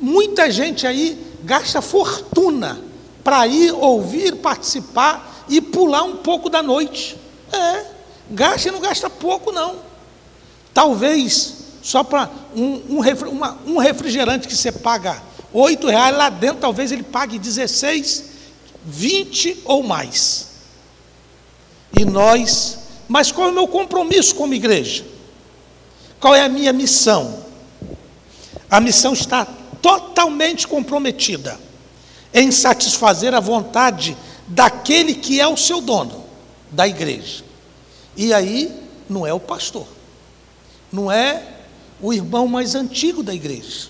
muita 0.00 0.50
gente 0.50 0.86
aí 0.86 1.18
gasta 1.42 1.82
fortuna 1.82 2.91
para 3.22 3.46
ir 3.46 3.72
ouvir, 3.72 4.36
participar 4.36 5.44
e 5.48 5.60
pular 5.60 6.02
um 6.02 6.16
pouco 6.16 6.48
da 6.48 6.62
noite. 6.62 7.16
É, 7.52 7.84
gasta 8.30 8.68
e 8.68 8.72
não 8.72 8.80
gasta 8.80 9.08
pouco, 9.08 9.52
não. 9.52 9.76
Talvez 10.72 11.54
só 11.82 12.04
para 12.04 12.30
um, 12.54 12.98
um, 12.98 13.72
um 13.72 13.78
refrigerante 13.78 14.46
que 14.46 14.56
você 14.56 14.70
paga 14.70 15.22
oito 15.52 15.88
reais, 15.88 16.16
lá 16.16 16.30
dentro 16.30 16.58
talvez 16.60 16.92
ele 16.92 17.02
pague 17.02 17.38
16, 17.38 18.24
20 18.84 19.62
ou 19.64 19.82
mais. 19.82 20.48
E 21.98 22.04
nós, 22.04 22.78
mas 23.08 23.30
qual 23.30 23.48
é 23.48 23.50
o 23.50 23.54
meu 23.54 23.68
compromisso 23.68 24.34
como 24.34 24.54
igreja? 24.54 25.04
Qual 26.18 26.34
é 26.34 26.42
a 26.42 26.48
minha 26.48 26.72
missão? 26.72 27.44
A 28.70 28.80
missão 28.80 29.12
está 29.12 29.46
totalmente 29.82 30.66
comprometida 30.66 31.58
em 32.32 32.50
satisfazer 32.50 33.34
a 33.34 33.40
vontade 33.40 34.16
daquele 34.46 35.14
que 35.14 35.40
é 35.40 35.46
o 35.46 35.56
seu 35.56 35.80
dono, 35.80 36.24
da 36.70 36.86
igreja. 36.88 37.44
E 38.16 38.32
aí 38.32 38.74
não 39.08 39.26
é 39.26 39.32
o 39.32 39.40
pastor, 39.40 39.86
não 40.90 41.10
é 41.10 41.42
o 42.00 42.12
irmão 42.12 42.48
mais 42.48 42.74
antigo 42.74 43.22
da 43.22 43.34
igreja, 43.34 43.88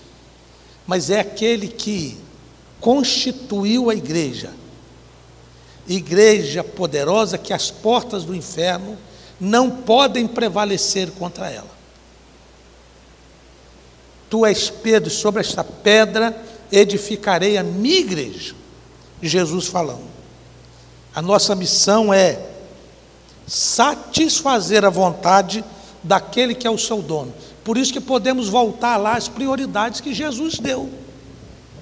mas 0.85 1.09
é 1.09 1.19
aquele 1.19 1.67
que 1.67 2.17
constituiu 2.79 3.89
a 3.89 3.95
igreja. 3.95 4.51
Igreja 5.87 6.63
poderosa 6.63 7.37
que 7.37 7.53
as 7.53 7.69
portas 7.69 8.23
do 8.23 8.35
inferno 8.35 8.97
não 9.39 9.69
podem 9.69 10.27
prevalecer 10.27 11.11
contra 11.11 11.49
ela. 11.49 11.71
Tu 14.29 14.45
és 14.45 14.69
Pedro, 14.69 15.09
sobre 15.09 15.41
esta 15.41 15.63
pedra 15.63 16.35
edificarei 16.73 17.57
a 17.57 17.63
minha 17.63 17.99
igreja. 17.99 18.55
Jesus 19.21 19.67
falando. 19.67 20.11
A 21.15 21.21
nossa 21.21 21.55
missão 21.55 22.13
é 22.13 22.39
satisfazer 23.45 24.83
a 24.83 24.89
vontade 24.89 25.63
daquele 26.01 26.55
que 26.55 26.65
é 26.65 26.71
o 26.71 26.77
seu 26.77 27.01
dono. 27.01 27.33
Por 27.63 27.77
isso 27.77 27.93
que 27.93 28.01
podemos 28.01 28.49
voltar 28.49 28.97
lá 28.97 29.15
às 29.15 29.27
prioridades 29.27 30.01
que 30.01 30.13
Jesus 30.13 30.59
deu. 30.59 30.89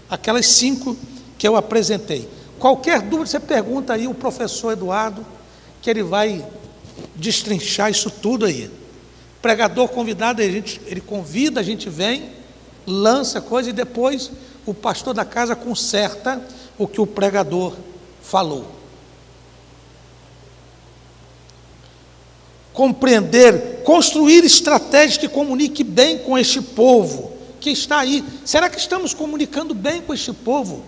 Aquelas 0.09 0.45
cinco 0.47 0.97
que 1.37 1.47
eu 1.47 1.55
apresentei. 1.55 2.29
Qualquer 2.59 3.01
dúvida, 3.01 3.25
você 3.25 3.39
pergunta 3.39 3.93
aí 3.93 4.07
o 4.07 4.13
professor 4.13 4.73
Eduardo, 4.73 5.25
que 5.81 5.89
ele 5.89 6.03
vai 6.03 6.45
destrinchar 7.15 7.89
isso 7.89 8.11
tudo 8.11 8.45
aí. 8.45 8.69
Pregador 9.41 9.87
convidado, 9.87 10.41
ele 10.41 11.01
convida, 11.07 11.59
a 11.59 11.63
gente 11.63 11.89
vem, 11.89 12.29
lança 12.85 13.41
coisa 13.41 13.69
e 13.69 13.73
depois 13.73 14.31
o 14.65 14.73
pastor 14.73 15.13
da 15.13 15.25
casa 15.25 15.55
conserta 15.55 16.41
o 16.77 16.87
que 16.87 17.01
o 17.01 17.07
pregador 17.07 17.75
falou. 18.21 18.81
compreender, 22.73 23.83
construir 23.83 24.43
estratégias 24.43 25.17
que 25.17 25.27
comunique 25.27 25.83
bem 25.83 26.17
com 26.19 26.37
este 26.37 26.61
povo 26.61 27.31
que 27.59 27.69
está 27.69 27.99
aí. 27.99 28.23
Será 28.45 28.69
que 28.69 28.79
estamos 28.79 29.13
comunicando 29.13 29.73
bem 29.73 30.01
com 30.01 30.13
este 30.13 30.33
povo? 30.33 30.83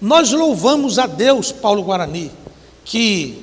Nós 0.00 0.32
louvamos 0.32 0.98
a 0.98 1.06
Deus, 1.06 1.52
Paulo 1.52 1.82
Guarani, 1.82 2.30
que 2.84 3.42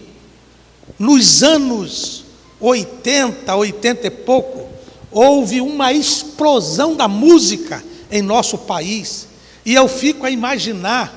nos 1.00 1.44
anos 1.44 2.24
80, 2.60 3.56
80 3.56 4.08
e 4.08 4.10
pouco, 4.10 4.68
houve 5.12 5.62
uma 5.62 5.94
explosão 5.94 6.96
da 6.96 7.08
música 7.08 7.84
em 8.12 8.22
nosso 8.22 8.58
país, 8.58 9.28
e 9.68 9.76
eu 9.76 9.90
fico 9.90 10.26
a 10.26 10.32
imaginar 10.32 11.14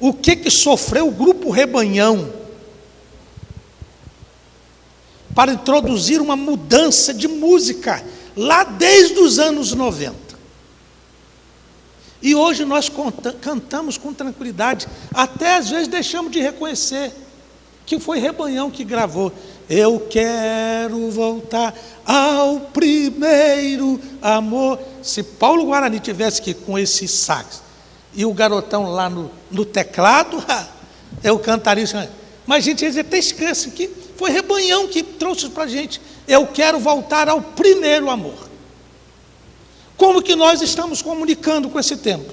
o 0.00 0.12
que 0.12 0.34
que 0.34 0.50
sofreu 0.50 1.06
o 1.06 1.12
grupo 1.12 1.48
Rebanhão 1.48 2.34
para 5.32 5.52
introduzir 5.52 6.20
uma 6.20 6.34
mudança 6.34 7.14
de 7.14 7.28
música 7.28 8.04
lá 8.36 8.64
desde 8.64 9.20
os 9.20 9.38
anos 9.38 9.72
90. 9.72 10.12
E 12.20 12.34
hoje 12.34 12.64
nós 12.64 12.90
cantamos 13.40 13.96
com 13.96 14.12
tranquilidade, 14.12 14.88
até 15.12 15.58
às 15.58 15.70
vezes 15.70 15.86
deixamos 15.86 16.32
de 16.32 16.40
reconhecer 16.40 17.12
que 17.86 18.00
foi 18.00 18.18
Rebanhão 18.18 18.72
que 18.72 18.82
gravou. 18.82 19.32
Eu 19.70 20.00
quero 20.10 21.10
voltar 21.12 21.74
ao 22.04 22.58
primeiro 22.58 24.00
amor. 24.32 24.80
Se 25.02 25.22
Paulo 25.22 25.66
Guarani 25.66 26.00
tivesse 26.00 26.40
que 26.40 26.54
com 26.54 26.78
esse 26.78 27.06
sax 27.06 27.62
e 28.14 28.24
o 28.24 28.32
garotão 28.32 28.90
lá 28.90 29.10
no, 29.10 29.30
no 29.50 29.64
teclado, 29.64 30.42
eu 31.22 31.38
cantaria 31.38 31.84
isso. 31.84 31.96
Mas 32.46 32.64
a 32.64 32.68
gente 32.68 32.98
até 32.98 33.18
esquece 33.18 33.70
que 33.70 33.90
foi 34.16 34.30
Rebanhão 34.30 34.88
que 34.88 35.02
trouxe 35.02 35.48
para 35.50 35.64
a 35.64 35.68
gente. 35.68 36.00
Eu 36.26 36.46
quero 36.46 36.78
voltar 36.78 37.28
ao 37.28 37.40
primeiro 37.40 38.08
amor. 38.08 38.48
Como 39.96 40.22
que 40.22 40.34
nós 40.34 40.62
estamos 40.62 41.02
comunicando 41.02 41.68
com 41.68 41.78
esse 41.78 41.96
tempo? 41.96 42.32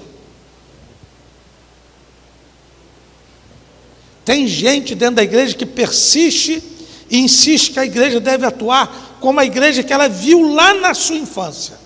Tem 4.24 4.46
gente 4.46 4.94
dentro 4.94 5.16
da 5.16 5.22
igreja 5.22 5.54
que 5.54 5.66
persiste 5.66 6.62
e 7.10 7.18
insiste 7.18 7.72
que 7.72 7.80
a 7.80 7.84
igreja 7.84 8.20
deve 8.20 8.46
atuar 8.46 9.18
como 9.20 9.38
a 9.38 9.44
igreja 9.44 9.82
que 9.82 9.92
ela 9.92 10.08
viu 10.08 10.54
lá 10.54 10.74
na 10.74 10.94
sua 10.94 11.16
infância. 11.16 11.81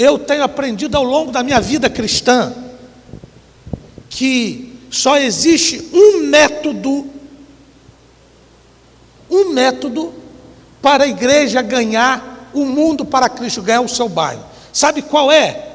Eu 0.00 0.18
tenho 0.18 0.42
aprendido 0.42 0.96
ao 0.96 1.04
longo 1.04 1.30
da 1.30 1.42
minha 1.42 1.60
vida 1.60 1.90
cristã 1.90 2.54
que 4.08 4.80
só 4.90 5.18
existe 5.18 5.90
um 5.92 6.22
método, 6.22 7.06
um 9.30 9.50
método 9.50 10.14
para 10.80 11.04
a 11.04 11.06
igreja 11.06 11.60
ganhar 11.60 12.48
o 12.54 12.64
mundo, 12.64 13.04
para 13.04 13.28
Cristo 13.28 13.60
ganhar 13.60 13.82
o 13.82 13.90
seu 13.90 14.08
bairro. 14.08 14.42
Sabe 14.72 15.02
qual 15.02 15.30
é? 15.30 15.68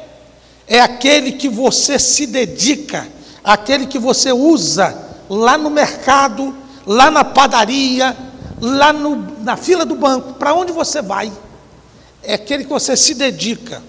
É 0.68 0.80
aquele 0.82 1.34
que 1.34 1.48
você 1.48 2.00
se 2.00 2.26
dedica, 2.26 3.08
aquele 3.44 3.86
que 3.86 4.00
você 4.00 4.32
usa 4.32 5.08
lá 5.30 5.56
no 5.56 5.70
mercado, 5.70 6.58
lá 6.84 7.12
na 7.12 7.24
padaria, 7.24 8.18
lá 8.60 8.92
no, 8.92 9.40
na 9.44 9.56
fila 9.56 9.86
do 9.86 9.94
banco, 9.96 10.34
para 10.34 10.56
onde 10.56 10.72
você 10.72 11.00
vai, 11.00 11.32
é 12.24 12.34
aquele 12.34 12.64
que 12.64 12.72
você 12.72 12.98
se 12.98 13.14
dedica, 13.14 13.84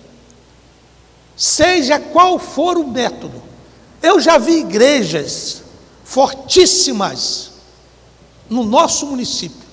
seja 1.37 1.99
qual 2.01 2.39
for 2.39 2.77
o 2.77 2.87
método. 2.87 3.43
Eu 4.03 4.21
já 4.21 4.39
vi 4.39 4.61
igrejas 4.61 5.63
fortíssimas 6.05 7.53
no 8.49 8.65
nosso 8.65 9.07
município, 9.07 9.67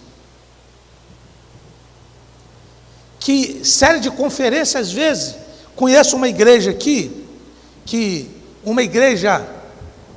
que 3.19 3.63
série 3.63 3.99
de 3.99 4.09
conferências 4.11 4.87
às 4.87 4.91
vezes, 4.91 5.35
conheço 5.75 6.15
uma 6.15 6.27
igreja 6.27 6.71
aqui, 6.71 7.25
que 7.85 8.29
uma 8.63 8.81
igreja 8.81 9.47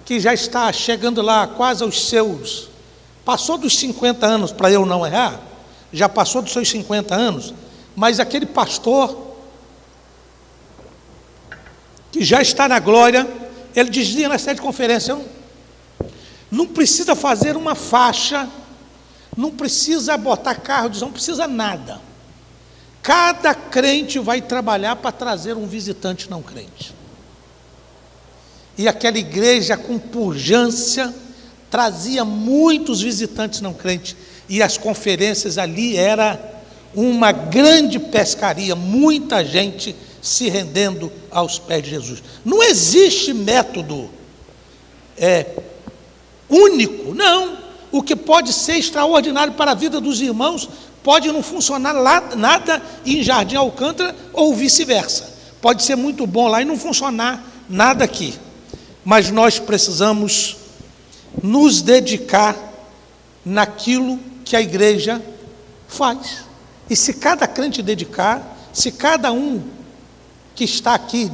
que 0.04 0.18
já 0.18 0.32
está 0.32 0.72
chegando 0.72 1.20
lá 1.20 1.46
quase 1.46 1.82
aos 1.82 2.08
seus 2.08 2.68
Passou 3.26 3.58
dos 3.58 3.76
50 3.76 4.24
anos 4.24 4.52
para 4.52 4.70
eu 4.70 4.86
não 4.86 5.04
errar, 5.04 5.40
já 5.92 6.08
passou 6.08 6.40
dos 6.40 6.52
seus 6.52 6.70
50 6.70 7.12
anos, 7.12 7.52
mas 7.96 8.20
aquele 8.20 8.46
pastor 8.46 9.25
que 12.16 12.24
já 12.24 12.40
está 12.40 12.66
na 12.66 12.78
glória, 12.78 13.28
ele 13.74 13.90
dizia 13.90 14.26
na 14.26 14.38
sede 14.38 14.54
de 14.54 14.62
conferência: 14.62 15.18
não 16.50 16.66
precisa 16.66 17.14
fazer 17.14 17.58
uma 17.58 17.74
faixa, 17.74 18.48
não 19.36 19.50
precisa 19.50 20.16
botar 20.16 20.54
carro, 20.54 20.90
não 20.98 21.12
precisa 21.12 21.46
nada. 21.46 22.00
Cada 23.02 23.54
crente 23.54 24.18
vai 24.18 24.40
trabalhar 24.40 24.96
para 24.96 25.12
trazer 25.12 25.58
um 25.58 25.66
visitante 25.66 26.30
não 26.30 26.42
crente. 26.42 26.94
E 28.78 28.88
aquela 28.88 29.18
igreja 29.18 29.76
com 29.76 29.98
pujança, 29.98 31.14
trazia 31.70 32.24
muitos 32.24 33.02
visitantes 33.02 33.60
não 33.60 33.74
crentes 33.74 34.16
e 34.48 34.62
as 34.62 34.78
conferências 34.78 35.58
ali 35.58 35.98
era 35.98 36.62
uma 36.94 37.30
grande 37.30 37.98
pescaria, 37.98 38.74
muita 38.74 39.44
gente 39.44 39.94
se 40.26 40.48
rendendo 40.48 41.10
aos 41.30 41.56
pés 41.56 41.84
de 41.84 41.90
Jesus. 41.90 42.22
Não 42.44 42.60
existe 42.60 43.32
método 43.32 44.10
é, 45.16 45.46
único, 46.50 47.14
não. 47.14 47.56
O 47.92 48.02
que 48.02 48.16
pode 48.16 48.52
ser 48.52 48.76
extraordinário 48.76 49.54
para 49.54 49.70
a 49.70 49.74
vida 49.74 50.00
dos 50.00 50.20
irmãos 50.20 50.68
pode 51.02 51.30
não 51.30 51.44
funcionar 51.44 51.92
lá, 51.92 52.34
nada 52.34 52.82
em 53.06 53.22
Jardim 53.22 53.54
Alcântara 53.54 54.16
ou 54.32 54.52
vice-versa. 54.52 55.32
Pode 55.60 55.84
ser 55.84 55.94
muito 55.94 56.26
bom 56.26 56.48
lá 56.48 56.60
e 56.60 56.64
não 56.64 56.76
funcionar 56.76 57.44
nada 57.68 58.04
aqui. 58.04 58.34
Mas 59.04 59.30
nós 59.30 59.60
precisamos 59.60 60.56
nos 61.40 61.80
dedicar 61.80 62.56
naquilo 63.44 64.18
que 64.44 64.56
a 64.56 64.60
igreja 64.60 65.22
faz. 65.86 66.38
E 66.90 66.96
se 66.96 67.14
cada 67.14 67.46
crente 67.46 67.80
dedicar, 67.80 68.58
se 68.72 68.90
cada 68.90 69.32
um 69.32 69.75
que 70.56 70.64
está 70.64 70.94
aqui 70.94 71.30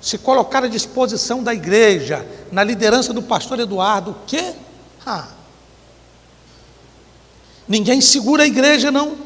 se 0.00 0.16
colocar 0.18 0.64
à 0.64 0.68
disposição 0.68 1.42
da 1.42 1.52
igreja, 1.52 2.26
na 2.50 2.64
liderança 2.64 3.12
do 3.12 3.22
pastor 3.22 3.60
Eduardo, 3.60 4.12
o 4.12 4.16
quê? 4.26 4.54
Ah, 5.04 5.28
ninguém 7.68 8.00
segura 8.00 8.44
a 8.44 8.46
igreja, 8.46 8.90
não. 8.90 9.16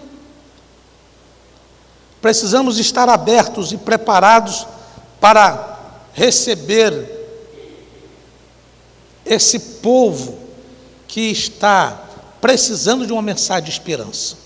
Precisamos 2.20 2.78
estar 2.78 3.08
abertos 3.08 3.72
e 3.72 3.76
preparados 3.76 4.66
para 5.20 5.78
receber 6.12 7.14
esse 9.24 9.58
povo 9.58 10.38
que 11.06 11.30
está 11.30 12.02
precisando 12.40 13.06
de 13.06 13.12
uma 13.12 13.22
mensagem 13.22 13.64
de 13.64 13.70
esperança. 13.70 14.45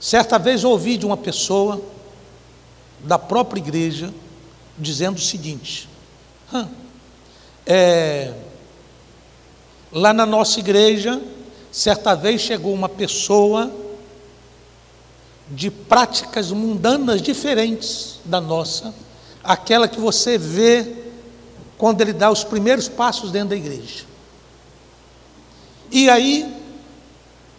Certa 0.00 0.38
vez 0.38 0.64
ouvi 0.64 0.96
de 0.96 1.06
uma 1.06 1.16
pessoa 1.16 1.80
da 3.00 3.18
própria 3.18 3.60
igreja 3.60 4.12
dizendo 4.78 5.16
o 5.16 5.20
seguinte: 5.20 5.88
é, 7.66 8.32
lá 9.92 10.12
na 10.12 10.26
nossa 10.26 10.60
igreja, 10.60 11.20
certa 11.72 12.14
vez 12.14 12.40
chegou 12.40 12.72
uma 12.72 12.88
pessoa 12.88 13.72
de 15.48 15.70
práticas 15.70 16.50
mundanas 16.50 17.22
diferentes 17.22 18.20
da 18.24 18.40
nossa, 18.40 18.94
aquela 19.42 19.86
que 19.86 20.00
você 20.00 20.36
vê 20.36 21.04
quando 21.78 22.00
ele 22.00 22.12
dá 22.12 22.30
os 22.30 22.42
primeiros 22.42 22.88
passos 22.88 23.30
dentro 23.30 23.50
da 23.50 23.56
igreja. 23.56 24.04
E 25.90 26.10
aí, 26.10 26.52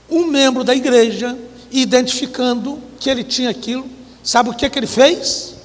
um 0.10 0.26
membro 0.26 0.64
da 0.64 0.76
igreja, 0.76 1.38
identificando 1.72 2.82
que 3.00 3.10
ele 3.10 3.24
tinha 3.24 3.50
aquilo, 3.50 3.88
sabe 4.24 4.50
o 4.50 4.54
que, 4.54 4.70
que 4.70 4.80
ele 4.80 4.88
fez? 4.88 5.56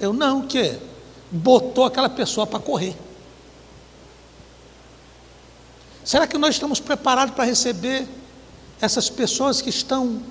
Eu 0.00 0.12
não, 0.12 0.40
o 0.40 0.46
que? 0.46 0.76
Botou 1.30 1.84
aquela 1.84 2.08
pessoa 2.08 2.46
para 2.46 2.58
correr. 2.58 2.96
Será 6.04 6.26
que 6.26 6.38
nós 6.38 6.54
estamos 6.54 6.80
preparados 6.80 7.34
para 7.34 7.44
receber 7.44 8.06
essas 8.80 9.10
pessoas 9.10 9.60
que 9.60 9.68
estão 9.68 10.22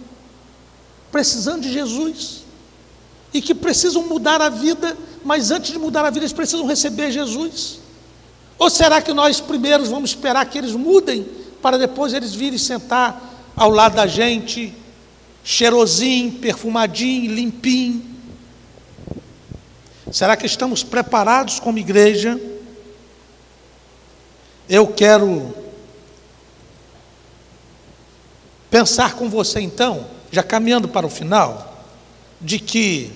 precisando 1.12 1.62
de 1.62 1.72
Jesus 1.72 2.44
e 3.34 3.42
que 3.42 3.54
precisam 3.54 4.04
mudar 4.08 4.42
a 4.42 4.50
vida 4.50 4.98
mas 5.28 5.52
antes 5.52 5.72
de 5.74 5.78
mudar 5.78 6.06
a 6.06 6.10
vida, 6.10 6.22
eles 6.22 6.32
precisam 6.32 6.66
receber 6.66 7.12
Jesus? 7.12 7.80
Ou 8.58 8.70
será 8.70 9.02
que 9.02 9.12
nós 9.12 9.42
primeiros 9.42 9.90
vamos 9.90 10.12
esperar 10.12 10.46
que 10.46 10.58
eles 10.58 10.72
mudem, 10.72 11.28
para 11.62 11.78
depois 11.78 12.14
eles 12.14 12.34
virem 12.34 12.58
sentar 12.58 13.52
ao 13.54 13.70
lado 13.70 13.96
da 13.96 14.08
gente, 14.08 14.74
cheirosinho, 15.48 16.34
perfumadinho, 16.34 17.34
limpinho? 17.34 18.04
Será 20.12 20.36
que 20.36 20.46
estamos 20.46 20.84
preparados 20.84 21.58
como 21.58 21.78
igreja? 21.78 22.38
Eu 24.68 24.88
quero 24.88 25.56
pensar 28.70 29.14
com 29.14 29.30
você 29.30 29.62
então, 29.62 30.06
já 30.30 30.44
caminhando 30.44 30.90
para 30.90 31.08
o 31.08 31.10
final, 31.10 31.86
de 32.42 32.60
que 32.60 33.10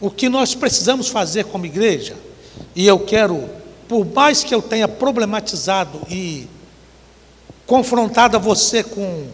O 0.00 0.10
que 0.10 0.28
nós 0.28 0.54
precisamos 0.54 1.08
fazer 1.08 1.44
como 1.46 1.64
igreja, 1.64 2.14
e 2.76 2.86
eu 2.86 2.98
quero, 2.98 3.48
por 3.88 4.04
mais 4.04 4.44
que 4.44 4.54
eu 4.54 4.60
tenha 4.60 4.86
problematizado 4.86 6.02
e 6.10 6.46
confrontado 7.66 8.36
a 8.36 8.40
você 8.40 8.82
com 8.82 9.26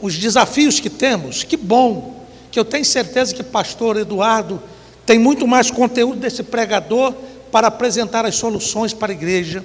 os 0.00 0.16
desafios 0.16 0.78
que 0.78 0.90
temos, 0.90 1.42
que 1.42 1.56
bom, 1.56 2.26
que 2.50 2.58
eu 2.58 2.64
tenho 2.64 2.84
certeza 2.84 3.34
que 3.34 3.42
pastor 3.42 3.96
Eduardo 3.96 4.62
tem 5.04 5.18
muito 5.18 5.46
mais 5.46 5.70
conteúdo 5.70 6.18
desse 6.18 6.42
pregador 6.42 7.14
para 7.50 7.68
apresentar 7.68 8.26
as 8.26 8.34
soluções 8.34 8.92
para 8.92 9.12
a 9.12 9.14
igreja, 9.14 9.64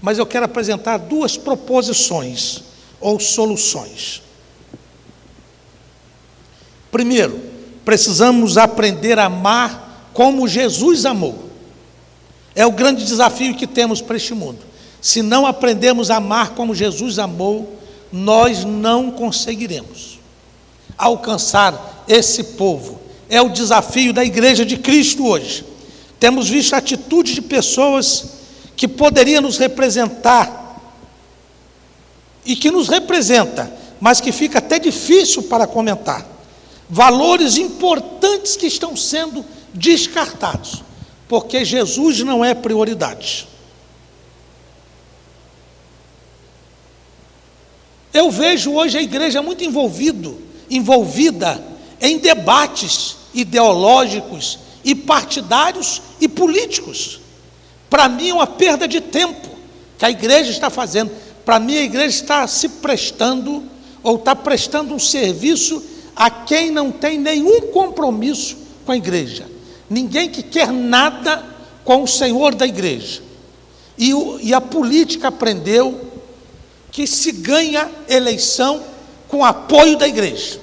mas 0.00 0.18
eu 0.18 0.26
quero 0.26 0.44
apresentar 0.44 0.98
duas 0.98 1.36
proposições 1.36 2.62
ou 3.00 3.18
soluções. 3.18 4.22
Primeiro, 6.90 7.40
precisamos 7.84 8.56
aprender 8.56 9.18
a 9.18 9.24
amar 9.24 10.10
como 10.12 10.48
Jesus 10.48 11.04
amou. 11.04 11.48
É 12.54 12.66
o 12.66 12.72
grande 12.72 13.04
desafio 13.04 13.54
que 13.54 13.66
temos 13.66 14.00
para 14.00 14.16
este 14.16 14.34
mundo. 14.34 14.67
Se 15.00 15.22
não 15.22 15.46
aprendermos 15.46 16.10
a 16.10 16.16
amar 16.16 16.50
como 16.50 16.74
Jesus 16.74 17.18
amou, 17.18 17.78
nós 18.12 18.64
não 18.64 19.10
conseguiremos 19.10 20.18
alcançar 20.96 22.04
esse 22.08 22.42
povo. 22.42 23.00
É 23.28 23.40
o 23.40 23.50
desafio 23.50 24.12
da 24.12 24.24
igreja 24.24 24.64
de 24.64 24.76
Cristo 24.76 25.26
hoje. 25.26 25.64
Temos 26.18 26.48
visto 26.48 26.74
atitudes 26.74 27.34
de 27.34 27.42
pessoas 27.42 28.38
que 28.76 28.88
poderiam 28.88 29.42
nos 29.42 29.58
representar 29.58 30.80
e 32.44 32.56
que 32.56 32.70
nos 32.70 32.88
representa, 32.88 33.70
mas 34.00 34.20
que 34.20 34.32
fica 34.32 34.58
até 34.58 34.78
difícil 34.78 35.44
para 35.44 35.66
comentar. 35.66 36.26
Valores 36.88 37.58
importantes 37.58 38.56
que 38.56 38.66
estão 38.66 38.96
sendo 38.96 39.44
descartados, 39.74 40.82
porque 41.28 41.64
Jesus 41.64 42.20
não 42.20 42.44
é 42.44 42.54
prioridade. 42.54 43.46
Eu 48.18 48.32
vejo 48.32 48.72
hoje 48.72 48.98
a 48.98 49.00
igreja 49.00 49.40
muito 49.40 49.62
envolvido, 49.62 50.42
envolvida 50.68 51.64
em 52.00 52.18
debates 52.18 53.16
ideológicos 53.32 54.58
e 54.82 54.92
partidários 54.92 56.02
e 56.20 56.26
políticos. 56.26 57.20
Para 57.88 58.08
mim 58.08 58.30
é 58.30 58.34
uma 58.34 58.46
perda 58.48 58.88
de 58.88 59.00
tempo 59.00 59.48
que 59.96 60.04
a 60.04 60.10
igreja 60.10 60.50
está 60.50 60.68
fazendo. 60.68 61.12
Para 61.44 61.60
mim 61.60 61.76
a 61.76 61.82
igreja 61.82 62.08
está 62.08 62.44
se 62.48 62.68
prestando 62.68 63.62
ou 64.02 64.16
está 64.16 64.34
prestando 64.34 64.92
um 64.92 64.98
serviço 64.98 65.80
a 66.16 66.28
quem 66.28 66.72
não 66.72 66.90
tem 66.90 67.18
nenhum 67.18 67.68
compromisso 67.70 68.56
com 68.84 68.90
a 68.90 68.96
igreja. 68.96 69.48
Ninguém 69.88 70.28
que 70.28 70.42
quer 70.42 70.72
nada 70.72 71.46
com 71.84 72.02
o 72.02 72.08
Senhor 72.08 72.52
da 72.52 72.66
igreja. 72.66 73.22
E, 73.96 74.12
o, 74.12 74.40
e 74.42 74.52
a 74.52 74.60
política 74.60 75.28
aprendeu 75.28 76.07
que 76.98 77.06
se 77.06 77.30
ganha 77.30 77.88
eleição 78.08 78.84
com 79.28 79.44
apoio 79.44 79.96
da 79.96 80.08
igreja. 80.08 80.60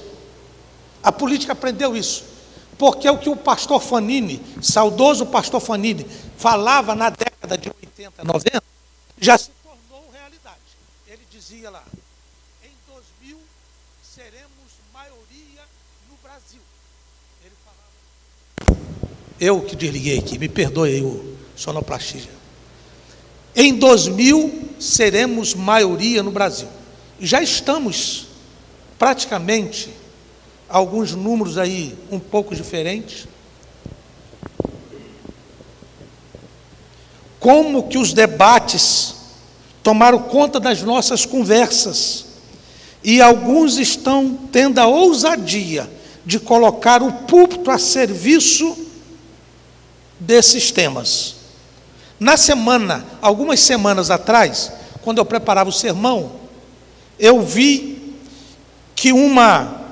A 1.02 1.10
política 1.10 1.54
aprendeu 1.54 1.96
isso. 1.96 2.24
Porque 2.76 3.08
é 3.08 3.10
o 3.10 3.16
que 3.16 3.30
o 3.30 3.34
pastor 3.34 3.80
Fanini, 3.80 4.42
saudoso 4.60 5.24
pastor 5.24 5.62
Fanini, 5.62 6.06
falava 6.36 6.94
na 6.94 7.08
década 7.08 7.56
de 7.56 7.70
80, 7.70 8.22
90, 8.22 8.62
já 9.18 9.38
se 9.38 9.48
tornou 9.64 10.10
realidade. 10.12 10.60
Ele 11.08 11.22
dizia 11.30 11.70
lá: 11.70 11.82
em 12.62 12.70
2000 12.86 13.38
seremos 14.02 14.44
maioria 14.92 15.62
no 16.10 16.18
Brasil. 16.22 16.60
Ele 17.42 17.54
falava. 17.64 18.78
Eu 19.40 19.62
que 19.62 19.74
desliguei 19.74 20.18
aqui, 20.18 20.38
me 20.38 20.50
perdoe 20.50 20.96
aí 20.96 21.02
o 21.02 21.38
sonoplastia. 21.56 22.28
Em 23.54 23.74
2000 23.74 24.65
seremos 24.78 25.54
maioria 25.54 26.22
no 26.22 26.30
Brasil. 26.30 26.68
Já 27.20 27.42
estamos 27.42 28.26
praticamente 28.98 29.90
alguns 30.68 31.12
números 31.12 31.58
aí 31.58 31.96
um 32.10 32.18
pouco 32.18 32.54
diferentes. 32.54 33.26
Como 37.38 37.88
que 37.88 37.98
os 37.98 38.12
debates 38.12 39.14
tomaram 39.82 40.18
conta 40.18 40.58
das 40.58 40.82
nossas 40.82 41.24
conversas 41.24 42.26
e 43.04 43.22
alguns 43.22 43.78
estão 43.78 44.36
tendo 44.50 44.80
a 44.80 44.86
ousadia 44.86 45.88
de 46.24 46.40
colocar 46.40 47.04
o 47.04 47.12
púlpito 47.12 47.70
a 47.70 47.78
serviço 47.78 48.76
desses 50.18 50.72
temas. 50.72 51.35
Na 52.18 52.36
semana, 52.36 53.04
algumas 53.20 53.60
semanas 53.60 54.10
atrás, 54.10 54.72
quando 55.02 55.18
eu 55.18 55.24
preparava 55.24 55.70
o 55.70 55.72
sermão, 55.72 56.32
eu 57.18 57.42
vi 57.42 58.14
que 58.94 59.12
uma 59.12 59.82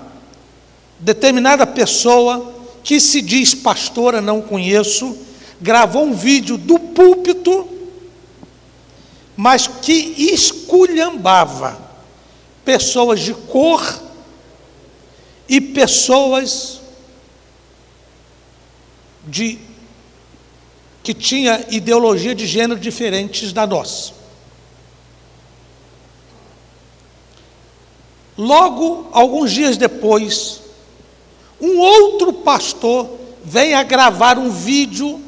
determinada 0.98 1.66
pessoa 1.66 2.52
que 2.82 2.98
se 2.98 3.20
diz 3.20 3.54
pastora, 3.54 4.20
não 4.20 4.40
conheço, 4.40 5.16
gravou 5.60 6.04
um 6.04 6.14
vídeo 6.14 6.56
do 6.56 6.78
púlpito, 6.78 7.68
mas 9.36 9.66
que 9.66 10.14
esculhambava 10.32 11.78
pessoas 12.64 13.20
de 13.20 13.34
cor 13.34 14.02
e 15.48 15.60
pessoas 15.60 16.80
de 19.26 19.58
que 21.04 21.12
tinha 21.12 21.66
ideologia 21.68 22.34
de 22.34 22.46
gênero 22.46 22.80
diferentes 22.80 23.52
da 23.52 23.66
nossa. 23.66 24.14
Logo, 28.36 29.10
alguns 29.12 29.52
dias 29.52 29.76
depois, 29.76 30.62
um 31.60 31.78
outro 31.78 32.32
pastor 32.32 33.10
vem 33.44 33.74
a 33.74 33.82
gravar 33.82 34.38
um 34.38 34.50
vídeo, 34.50 35.20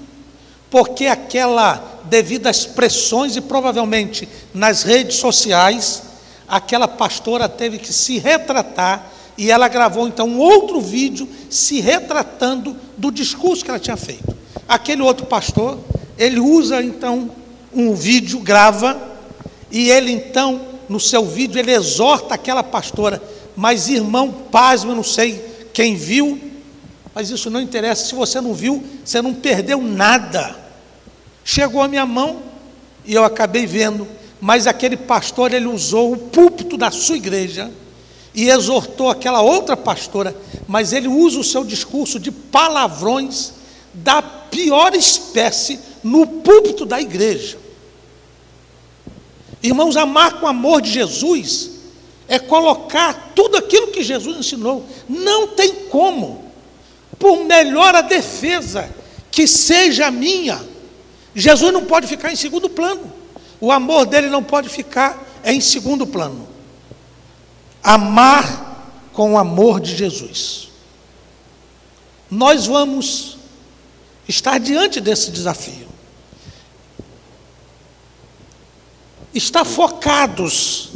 porque 0.70 1.07
aquela, 1.07 2.01
devido 2.05 2.47
às 2.47 2.64
pressões 2.64 3.37
e 3.37 3.43
provavelmente 3.43 4.27
nas 4.55 4.83
redes 4.83 5.16
sociais, 5.16 6.03
aquela 6.49 6.89
pastora 6.89 7.51
teve 7.51 7.79
que 7.79 7.93
se 7.93 8.18
retratar 8.18 9.12
e 9.37 9.51
ela 9.51 9.68
gravou 9.68 10.09
então 10.09 10.27
um 10.27 10.39
outro 10.39 10.81
vídeo 10.81 11.29
se 11.51 11.81
retratando 11.81 12.74
do 12.97 13.12
discurso 13.12 13.62
que 13.62 13.70
ela 13.70 13.79
tinha 13.79 13.97
feito. 13.97 14.36
Aquele 14.69 15.03
outro 15.03 15.27
pastor, 15.27 15.79
ele 16.19 16.41
usa 16.41 16.83
então 16.83 17.31
um 17.73 17.95
vídeo, 17.95 18.41
grava, 18.41 19.01
e 19.71 19.91
ele 19.91 20.12
então, 20.12 20.61
no 20.89 20.99
seu 20.99 21.25
vídeo, 21.25 21.59
ele 21.59 21.73
exorta 21.73 22.35
aquela 22.35 22.62
pastora, 22.62 23.23
mas 23.55 23.89
irmão, 23.89 24.33
pasmo, 24.51 24.93
eu 24.93 24.97
não 24.97 25.03
sei 25.03 25.69
quem 25.73 25.95
viu, 25.95 26.41
mas 27.14 27.31
isso 27.31 27.51
não 27.51 27.61
interessa, 27.61 28.07
se 28.07 28.14
você 28.14 28.41
não 28.41 28.55
viu, 28.55 28.83
você 29.05 29.23
não 29.23 29.35
perdeu 29.35 29.81
nada. 29.81 30.57
Chegou 31.45 31.83
a 31.83 31.89
minha 31.89 32.05
mão 32.05 32.43
e 33.05 33.14
eu 33.14 33.25
acabei 33.25 33.67
vendo, 33.67 34.07
mas 34.41 34.67
aquele 34.67 34.97
pastor, 34.97 35.53
ele 35.53 35.67
usou 35.67 36.12
o 36.12 36.17
púlpito 36.17 36.77
da 36.77 36.91
sua 36.91 37.17
igreja 37.17 37.71
e 38.35 38.51
exortou 38.51 39.09
aquela 39.09 39.41
outra 39.41 39.77
pastora, 39.77 40.37
mas 40.69 40.93
ele 40.93 41.09
usa 41.09 41.39
o 41.39 41.45
seu 41.45 41.64
discurso 41.64 42.19
de 42.19 42.31
palavrões 42.31 43.53
da 43.95 44.21
pior 44.51 44.95
espécie 44.95 45.79
no 46.03 46.27
púlpito 46.27 46.85
da 46.85 47.01
igreja. 47.01 47.59
Irmãos, 49.63 49.97
amar 49.97 50.39
com 50.39 50.47
o 50.47 50.49
amor 50.49 50.81
de 50.81 50.91
Jesus 50.91 51.71
é 52.29 52.39
colocar 52.39 53.33
tudo 53.35 53.57
aquilo 53.57 53.89
que 53.89 54.03
Jesus 54.03 54.37
ensinou. 54.37 54.85
Não 55.09 55.49
tem 55.49 55.75
como, 55.87 56.45
por 57.19 57.45
melhor 57.45 57.95
a 57.95 58.01
defesa 58.01 58.89
que 59.31 59.47
seja 59.47 60.11
minha, 60.11 60.65
Jesus 61.35 61.73
não 61.73 61.85
pode 61.85 62.07
ficar 62.07 62.33
em 62.33 62.37
segundo 62.37 62.69
plano. 62.69 63.13
O 63.61 63.71
amor 63.71 64.07
dele 64.07 64.29
não 64.29 64.43
pode 64.43 64.69
ficar 64.69 65.23
em 65.45 65.61
segundo 65.61 66.07
plano. 66.07 66.49
Amar 67.83 69.09
com 69.13 69.35
o 69.35 69.39
amor 69.39 69.81
de 69.81 69.95
Jesus. 69.95 70.69
Nós 72.31 72.67
vamos 72.67 73.36
estar 74.29 74.59
diante 74.59 75.01
desse 75.01 75.31
desafio. 75.31 75.87
Estar 79.33 79.64
focados 79.64 80.91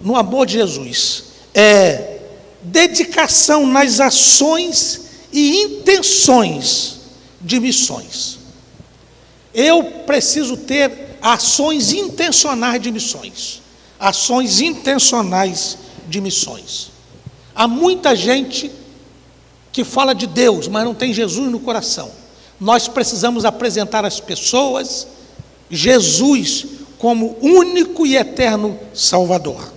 no 0.00 0.16
amor 0.16 0.46
de 0.46 0.54
Jesus. 0.54 1.24
É 1.54 2.18
dedicação 2.62 3.66
nas 3.66 4.00
ações 4.00 5.02
e 5.32 5.62
intenções 5.62 7.00
de 7.40 7.58
missões. 7.58 8.38
Eu 9.52 9.82
preciso 10.06 10.56
ter 10.56 11.18
ações 11.20 11.92
intencionais 11.92 12.80
de 12.80 12.90
missões. 12.92 13.62
Ações 13.98 14.60
intencionais 14.60 15.76
de 16.08 16.20
missões. 16.20 16.90
Há 17.54 17.66
muita 17.66 18.14
gente 18.14 18.70
que 19.72 19.84
fala 19.84 20.14
de 20.14 20.26
Deus, 20.26 20.68
mas 20.68 20.84
não 20.84 20.94
tem 20.94 21.12
Jesus 21.12 21.50
no 21.50 21.60
coração 21.60 22.19
nós 22.60 22.86
precisamos 22.86 23.44
apresentar 23.44 24.04
às 24.04 24.20
pessoas 24.20 25.06
Jesus 25.70 26.66
como 26.98 27.38
único 27.40 28.06
e 28.06 28.16
eterno 28.16 28.78
Salvador. 28.92 29.72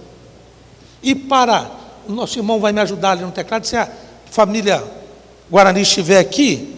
E 1.02 1.16
para, 1.16 1.72
o 2.08 2.12
nosso 2.12 2.38
irmão 2.38 2.60
vai 2.60 2.74
me 2.74 2.82
ajudar 2.82 3.12
ali 3.12 3.22
no 3.22 3.32
teclado, 3.32 3.66
se 3.66 3.78
a 3.78 3.90
família 4.30 4.84
Guarani 5.50 5.82
estiver 5.82 6.20
aqui, 6.20 6.76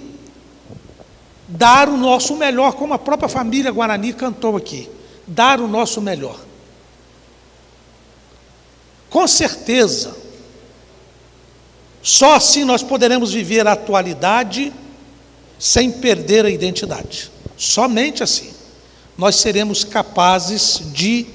dar 1.47 1.89
o 1.89 1.97
nosso 1.97 2.35
melhor, 2.35 2.73
como 2.73 2.93
a 2.93 2.99
própria 2.99 3.29
família 3.29 3.71
Guarani 3.71 4.13
cantou 4.13 4.55
aqui, 4.55 4.89
dar 5.25 5.59
o 5.59 5.67
nosso 5.67 6.01
melhor. 6.01 6.39
Com 9.09 9.27
certeza, 9.27 10.25
Só 12.05 12.35
assim 12.35 12.63
nós 12.63 12.83
poderemos 12.83 13.33
viver 13.33 13.65
a 13.65 13.71
atualidade 13.71 14.71
sem 15.57 15.91
perder 15.91 16.45
a 16.45 16.49
identidade. 16.49 17.31
Somente 17.57 18.21
assim 18.21 18.55
nós 19.17 19.35
seremos 19.35 19.83
capazes 19.83 20.81
de 20.93 21.25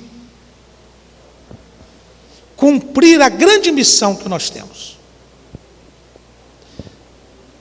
cumprir 2.57 3.23
a 3.23 3.29
grande 3.29 3.73
missão 3.73 4.15
que 4.15 4.29
nós 4.29 4.51
temos. 4.51 4.99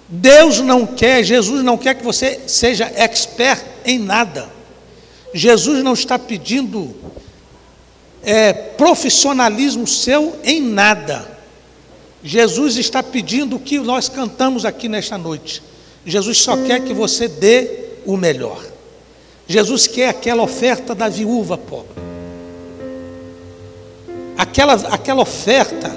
Deus 0.09 0.59
não 0.59 0.85
quer, 0.85 1.23
Jesus 1.23 1.63
não 1.63 1.77
quer 1.77 1.93
que 1.95 2.03
você 2.03 2.41
seja 2.47 2.91
expert 2.95 3.63
em 3.85 3.97
nada. 3.99 4.49
Jesus 5.33 5.83
não 5.83 5.93
está 5.93 6.17
pedindo 6.17 6.95
é, 8.23 8.51
profissionalismo 8.51 9.87
seu 9.87 10.37
em 10.43 10.59
nada. 10.59 11.37
Jesus 12.23 12.75
está 12.75 13.01
pedindo 13.01 13.55
o 13.55 13.59
que 13.59 13.79
nós 13.79 14.09
cantamos 14.09 14.65
aqui 14.65 14.89
nesta 14.89 15.17
noite. 15.17 15.61
Jesus 16.05 16.37
só 16.39 16.57
quer 16.57 16.81
que 16.81 16.93
você 16.93 17.27
dê 17.27 17.69
o 18.05 18.15
melhor. 18.15 18.63
Jesus 19.47 19.87
quer 19.87 20.09
aquela 20.09 20.43
oferta 20.43 20.93
da 20.93 21.09
viúva 21.09 21.57
pobre. 21.57 22.09
Aquela, 24.37 24.73
aquela 24.91 25.21
oferta, 25.21 25.91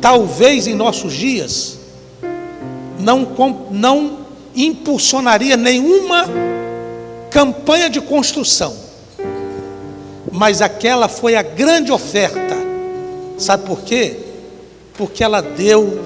talvez 0.00 0.66
em 0.66 0.74
nossos 0.74 1.12
dias, 1.12 1.78
não, 2.98 3.28
não 3.70 4.26
impulsionaria 4.54 5.56
nenhuma 5.56 6.24
campanha 7.30 7.90
de 7.90 8.00
construção, 8.00 8.74
mas 10.30 10.62
aquela 10.62 11.08
foi 11.08 11.34
a 11.34 11.42
grande 11.42 11.92
oferta. 11.92 12.54
Sabe 13.36 13.66
por 13.66 13.82
quê? 13.82 14.16
Porque 14.96 15.22
ela 15.22 15.40
deu 15.42 16.00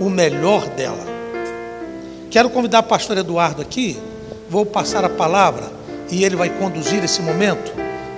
o 0.00 0.08
melhor 0.08 0.66
dela. 0.68 1.17
Quero 2.30 2.50
convidar 2.50 2.80
o 2.80 2.82
pastor 2.82 3.16
Eduardo 3.16 3.62
aqui, 3.62 3.98
vou 4.50 4.66
passar 4.66 5.02
a 5.02 5.08
palavra 5.08 5.64
e 6.10 6.24
ele 6.24 6.36
vai 6.36 6.50
conduzir 6.50 7.02
esse 7.02 7.22
momento. 7.22 7.72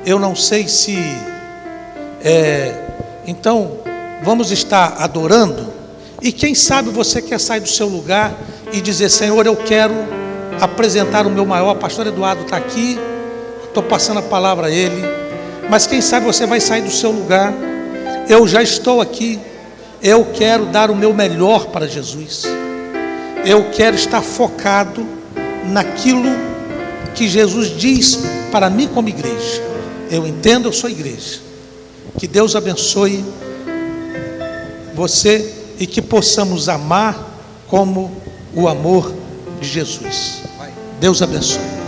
Eu 0.05 0.19
não 0.19 0.35
sei 0.35 0.67
se. 0.67 0.97
É, 2.23 2.75
então, 3.27 3.79
vamos 4.23 4.51
estar 4.51 4.97
adorando. 4.99 5.73
E 6.21 6.33
quem 6.33 6.55
sabe 6.55 6.91
você 6.91 7.23
quer 7.23 7.39
sair 7.39 7.61
do 7.61 7.69
seu 7.69 7.87
lugar 7.87 8.35
e 8.73 8.81
dizer: 8.81 9.09
Senhor, 9.11 9.47
eu 9.47 9.55
quero 9.55 9.95
apresentar 10.61 11.27
o 11.27 11.31
meu 11.31 11.47
maior. 11.47 11.77
Pastor 11.77 12.09
Eduardo 12.09 12.43
está 12.43 12.57
aqui, 12.57 12.99
estou 13.65 13.83
passando 13.83 14.19
a 14.19 14.23
palavra 14.23 14.67
a 14.67 14.71
ele. 14.71 15.03
Mas 15.69 15.87
quem 15.87 16.01
sabe 16.01 16.27
você 16.27 16.47
vai 16.47 16.61
sair 16.61 16.83
do 16.83 16.91
seu 16.91 17.13
lugar. 17.13 17.53
Eu 18.29 18.47
já 18.49 18.61
estou 18.61 19.01
aqui. 19.01 19.39
Eu 20.03 20.25
quero 20.35 20.67
dar 20.67 20.91
o 20.91 20.97
meu 20.97 21.15
melhor 21.15 21.67
para 21.67 21.87
Jesus. 21.87 22.45
Eu 23.45 23.71
quero 23.71 23.97
estar 23.97 24.23
focado 24.23 25.07
naquilo 25.67 26.29
que 27.15 27.29
Jesus 27.29 27.77
diz 27.77 28.21
para 28.53 28.69
mim 28.69 28.89
como 28.89 29.09
igreja. 29.09 29.63
Eu 30.11 30.27
entendo, 30.27 30.69
eu 30.69 30.73
sou 30.73 30.91
igreja. 30.91 31.41
Que 32.19 32.27
Deus 32.27 32.55
abençoe 32.55 33.25
você 34.95 35.55
e 35.79 35.87
que 35.87 36.03
possamos 36.03 36.69
amar 36.69 37.41
como 37.69 38.11
o 38.55 38.69
amor 38.69 39.13
de 39.61 39.69
Jesus. 39.69 40.43
Deus 41.01 41.23
abençoe. 41.23 41.80